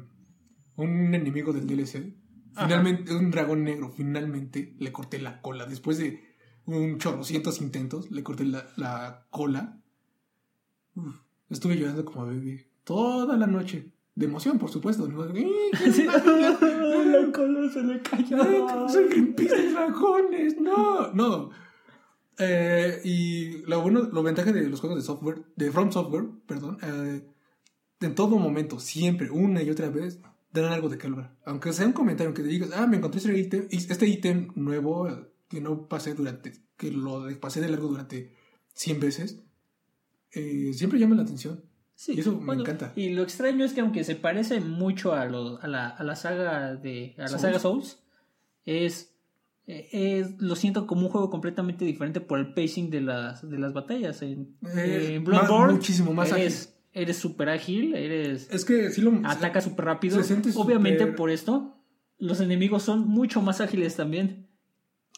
[0.78, 2.14] un enemigo del DLC.
[2.56, 3.92] Finalmente, un dragón negro.
[3.92, 5.66] Finalmente le corté la cola.
[5.66, 6.24] Después de
[6.66, 9.80] un chorrocientos intentos, le corté la, la cola.
[10.96, 11.16] Uf,
[11.50, 13.92] estuve llorando como bebé toda la noche.
[14.16, 15.08] De emoción, por supuesto.
[15.08, 15.26] ¿no?
[15.36, 15.46] ¡Eh!
[17.08, 18.42] La cola se le cayó.
[18.42, 20.60] ¡Ay, soy Greenpeace de dragones!
[20.60, 21.14] ¡No!
[21.14, 21.52] No.
[22.40, 26.78] Eh, y lo bueno, lo ventaja de los juegos de software, de From Software, perdón,
[26.84, 27.26] eh,
[28.00, 30.20] en todo momento, siempre, una y otra vez,
[30.62, 31.36] dan algo de qué hablar.
[31.46, 35.08] Aunque sea un comentario que te digas, ah, me encontré este ítem, este ítem nuevo
[35.50, 38.34] que no pasé durante, que lo pasé de largo durante
[38.74, 39.42] 100 veces,
[40.32, 41.64] eh, siempre llama la atención.
[41.96, 42.94] Sí, Y eso me encanta.
[42.96, 46.16] Y lo extraño es que aunque se parece mucho a, lo- a, la, a la
[46.16, 47.42] saga de a la Souls.
[47.42, 48.00] saga Souls,
[48.66, 49.16] es,
[49.66, 53.58] eh, es- lo siento como un juego completamente diferente por el pacing de las, de
[53.58, 54.22] las batallas.
[54.22, 59.02] En, Eh, en más- Bloodborne muchísimo más eres, eres súper ágil, eres Es que sí
[59.02, 59.12] lo...
[59.24, 60.22] ataca súper rápido.
[60.24, 61.76] se Obviamente por esto
[62.20, 64.48] los enemigos son mucho más ágiles también.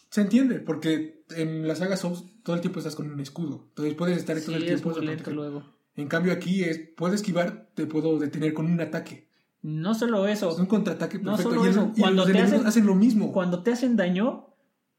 [0.10, 3.66] Se entiende, porque en la saga Souls todo el tiempo estás con un escudo.
[3.70, 4.90] Entonces puedes estar Sí, todo el es tiempo.
[5.00, 5.34] lento proteger.
[5.34, 5.64] luego.
[5.96, 9.28] En cambio aquí es, puedo esquivar, te puedo detener con un ataque.
[9.62, 11.50] No solo eso, Es un contraataque No perfecto.
[11.52, 13.32] solo el- eso, y cuando los te enemigos hacen- hacen lo mismo.
[13.34, 14.48] Cuando te hacen daño,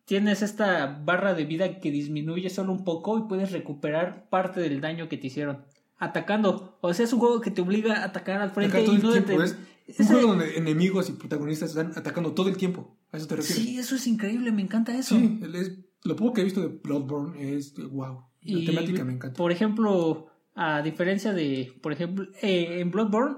[0.05, 4.81] tienes esta barra de vida que disminuye solo un poco y puedes recuperar parte del
[4.81, 5.65] daño que te hicieron.
[6.01, 6.79] Atacando.
[6.81, 9.41] O sea, es un juego que te obliga a atacar al frente y no tiempo.
[9.87, 12.97] Es un juego donde enemigos y protagonistas están atacando todo el tiempo.
[13.13, 13.65] ¿A eso te refieres?
[13.65, 15.15] Sí, eso es increíble, me encanta eso.
[15.17, 15.73] Sí, es-
[16.03, 18.25] lo poco que he visto de Bloodborne es wow.
[18.43, 19.37] La temática me encanta.
[19.37, 23.37] Por ejemplo, a diferencia de, por ejemplo, eh, en Bloodborne,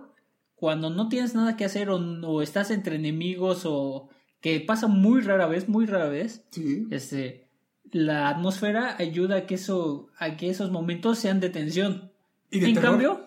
[0.54, 4.10] cuando no tienes nada que hacer o, o estás entre enemigos o
[4.40, 6.86] que pasa muy rara vez, muy rara vez, Sí.
[6.92, 7.48] este,
[7.90, 12.11] la atmósfera ayuda a que eso, a que esos momentos sean de tensión.
[12.53, 12.90] Y de en terror.
[12.90, 13.26] cambio,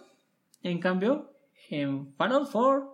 [0.63, 1.33] en cambio,
[1.69, 2.91] en Fallout 4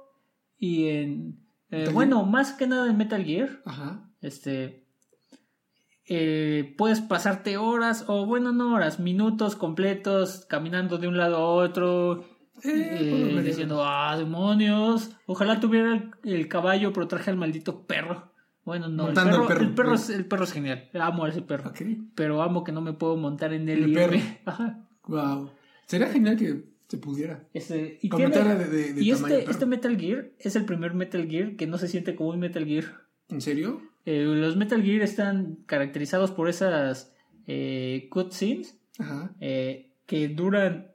[0.58, 4.10] y en eh, bueno, más que nada en Metal Gear, Ajá.
[4.22, 4.88] este
[6.08, 11.48] eh, puedes pasarte horas o bueno, no horas, minutos completos caminando de un lado a
[11.48, 12.26] otro
[12.64, 18.32] Eh, eh, diciendo, ah, demonios, ojalá tuviera el, el caballo, pero traje al maldito perro.
[18.64, 21.74] Bueno, no, el perro, el perro es, el perro es genial, amo a ese perro,
[22.14, 24.18] pero amo que no me puedo montar en él El y perro.
[25.08, 25.50] Wow.
[25.92, 27.48] Sería genial que se pudiera.
[27.54, 30.94] Este, y tiene- de, de, de y tamaño este, este Metal Gear es el primer
[30.94, 32.86] Metal Gear que no se siente como un Metal Gear.
[33.30, 33.82] ¿En serio?
[34.06, 37.14] Eh, los Metal Gear están caracterizados por esas
[37.48, 38.78] eh, cutscenes
[39.40, 40.92] eh, que duran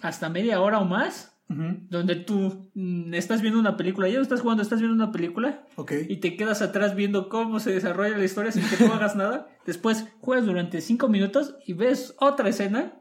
[0.00, 1.76] hasta media hora o más, Ujú.
[1.90, 5.66] donde tú mm, estás viendo una película, ya no estás jugando, estás viendo una película
[5.76, 5.92] Ok.
[6.08, 9.48] y te quedas atrás viendo cómo se desarrolla la historia sin que tú hagas nada.
[9.66, 12.94] Después juegas durante 5 minutos y ves otra escena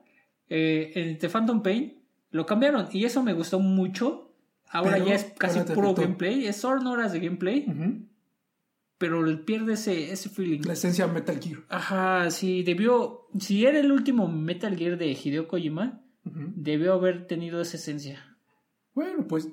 [0.50, 2.00] eh, en The Phantom Pain.
[2.32, 4.32] Lo cambiaron y eso me gustó mucho.
[4.70, 6.02] Ahora Pero, ya es casi puro afectó.
[6.02, 7.68] gameplay, es son horas de gameplay,
[8.98, 10.62] pero pierde ese, ese feeling.
[10.66, 11.60] La esencia Metal Gear.
[11.70, 13.28] Ajá, sí, debió.
[13.40, 18.36] Si era el último Metal Gear de Hideo Kojima, debió haber tenido esa esencia.
[18.96, 19.48] Bueno, pues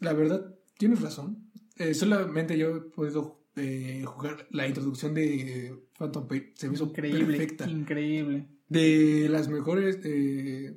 [0.00, 1.50] la verdad, tienes razón.
[1.76, 6.50] eh, solamente yo he podido eh, jugar la introducción de Phantom Pain.
[6.54, 7.24] Se me hizo Increíble.
[7.38, 7.68] perfecta.
[7.68, 8.46] Increíble.
[8.70, 10.74] De las mejores eh,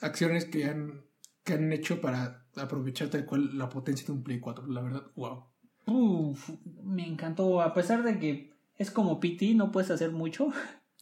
[0.00, 1.02] acciones que han,
[1.44, 4.66] que han hecho para aprovechar tal cual la potencia de un Play 4.
[4.68, 5.44] La verdad, wow.
[5.86, 6.50] Uf,
[6.84, 7.60] me encantó.
[7.62, 10.52] A pesar de que es como PT, no puedes hacer mucho.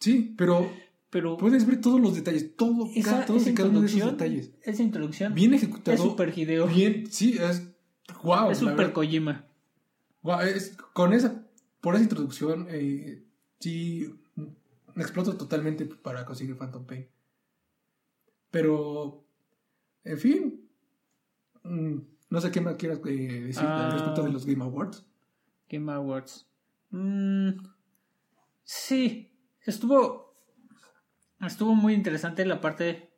[0.00, 0.70] Sí, pero
[1.10, 3.86] Pero puedes ver todos los detalles, todo, esa, cada, todos esa y cada uno de
[3.88, 4.52] esos detalles.
[4.62, 5.96] esa introducción Bien ejecutado.
[5.96, 6.68] es super Hideo.
[6.68, 7.68] Bien, sí, es
[8.22, 8.50] wow.
[8.52, 8.92] es super.
[8.92, 9.44] Kojima.
[10.54, 11.44] Es- con esa,
[11.80, 13.24] por esa introducción, eh,
[13.58, 14.08] sí,
[15.02, 17.08] exploto totalmente para conseguir Phantom Pain.
[18.50, 19.24] Pero,
[20.04, 20.68] en fin,
[21.64, 21.96] mm,
[22.30, 23.86] no sé qué más quieras eh, decir Ah.
[23.86, 25.04] al respecto de los Game Awards.
[25.68, 26.46] Game Awards.
[26.90, 27.50] Mm,
[28.64, 29.30] sí,
[29.62, 30.34] estuvo
[31.46, 33.10] estuvo muy interesante la parte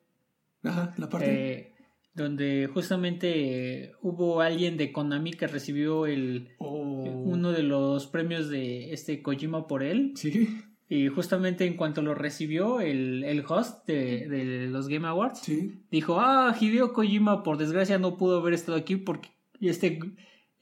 [0.65, 1.53] Ajá, la parte.
[1.53, 1.75] eh,
[2.13, 8.93] donde justamente hubo alguien de Konami que recibió el oh, uno de los premios de
[8.93, 10.61] este Kojima por él Sí,
[10.93, 15.81] y justamente en cuanto lo recibió el, el host de, de los Game Awards sí.
[15.91, 19.29] dijo ah Hideo Kojima por desgracia no pudo haber estado aquí porque
[19.61, 20.01] este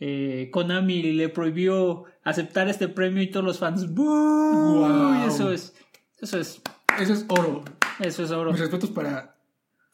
[0.00, 5.74] eh, Konami le prohibió aceptar este premio y todos los fans y eso es
[6.20, 6.60] eso es
[7.00, 7.64] Eso es oro.
[8.00, 9.36] eso es oro Mis respetos para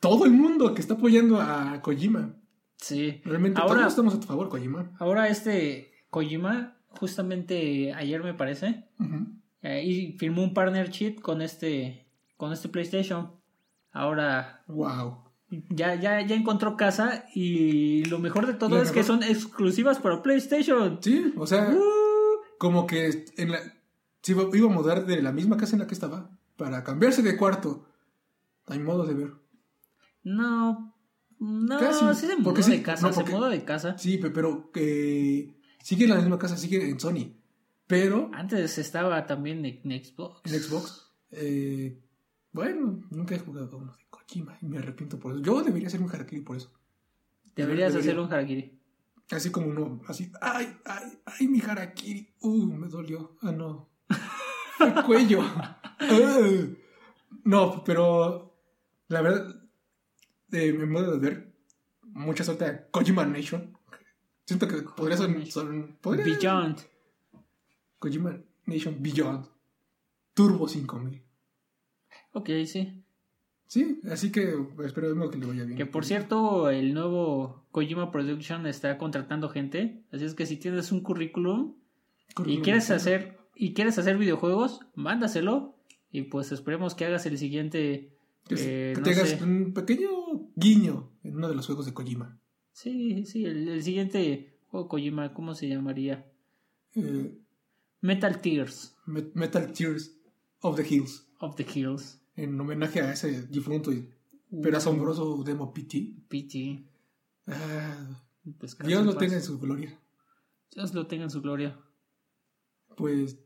[0.00, 2.34] todo el mundo que está apoyando a Kojima.
[2.76, 4.90] sí Realmente Ahora- todos estamos a tu favor, Kojima.
[4.98, 8.84] ahora este Kojima justamente ayer me parece.
[9.64, 12.06] Eh, y firmó un partnership con este
[12.36, 13.32] con este PlayStation
[13.92, 15.18] ahora Wow.
[15.70, 20.22] ya, ya, ya encontró casa y lo mejor de todo es que son exclusivas para
[20.22, 20.98] PlayStation.
[21.00, 23.58] Sí, o sea, Uh, como que en la,
[24.22, 27.22] se iba, iba a mudar de la misma casa en la que estaba para cambiarse
[27.22, 27.86] de cuarto.
[28.66, 29.32] Hay modo de ver.
[30.22, 30.94] no,
[31.38, 33.98] no, Casi, sí se mudó sí, de casa, no, porque- se mudó de casa.
[33.98, 37.34] Sí, pe- pero que sigue en la misma casa, sigue en Sony.
[37.86, 40.40] Pero Antes estaba también en Xbox.
[40.50, 42.00] en Xbox, eh,
[42.52, 45.42] bueno, nunca he jugado uno de Kojima y me arrepiento por eso.
[45.42, 46.72] Yo debería hacer un harakiri por eso.
[47.54, 48.12] Deberías Debería.
[48.12, 48.80] hacer un harakiri.
[49.30, 52.34] Así como uno, así, ay, ay, ay, mi harakiri.
[52.40, 53.36] Uh, me dolió.
[53.42, 53.90] Ah, no.
[54.80, 55.40] El cuello.
[57.44, 58.56] No, pero
[59.08, 59.62] la verdad,
[60.52, 61.54] eh, me modo de ver
[62.04, 63.76] mucha suerte a Kojima Nation.
[64.46, 66.78] Siento que podría ser, son, podría- Beyond.
[68.04, 69.46] Kojima Nation Beyond.
[70.34, 71.22] Turbo 5000.
[72.32, 73.00] Ok, sí.
[73.66, 75.78] Sí, así que esperemos que le vaya bien.
[75.78, 80.04] Que por cierto, el nuevo Kojima Production está contratando gente.
[80.12, 81.74] Así es que si tienes un currículum
[82.44, 85.76] y quieres hacer y quieres hacer videojuegos, mándaselo
[86.10, 88.12] y pues esperemos que hagas el siguiente
[88.46, 89.42] Que, eh, que no te hagas sé.
[89.42, 90.10] un pequeño
[90.56, 92.38] guiño en uno de los juegos de Kojima.
[92.72, 96.26] Sí, sí, el, el siguiente juego Kojima, ¿cómo se llamaría?
[96.96, 97.32] Eh,
[98.04, 100.12] Metal Tears Me- Metal Tears
[100.60, 101.26] of the Hills.
[101.40, 102.20] of the Hills.
[102.36, 104.10] En homenaje a ese difunto y
[104.62, 106.14] pero asombroso demo PT.
[106.28, 106.84] PT.
[107.46, 109.98] Ah, Descansa Dios lo tenga en su gloria.
[110.74, 111.78] Dios lo tenga en su gloria.
[112.96, 113.38] Pues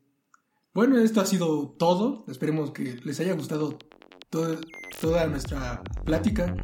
[0.75, 2.25] bueno, esto ha sido todo.
[2.29, 3.79] Esperemos que les haya gustado
[4.31, 6.55] toda nuestra plática.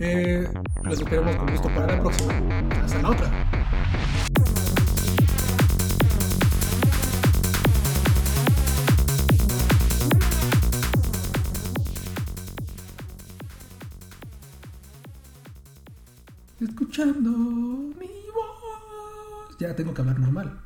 [0.00, 0.46] Eh,
[0.84, 2.58] los esperamos con gusto para la próxima.
[2.82, 3.48] Hasta la otra.
[16.92, 19.56] Escuchando mi voz.
[19.58, 20.60] Ya tengo que hablar normal.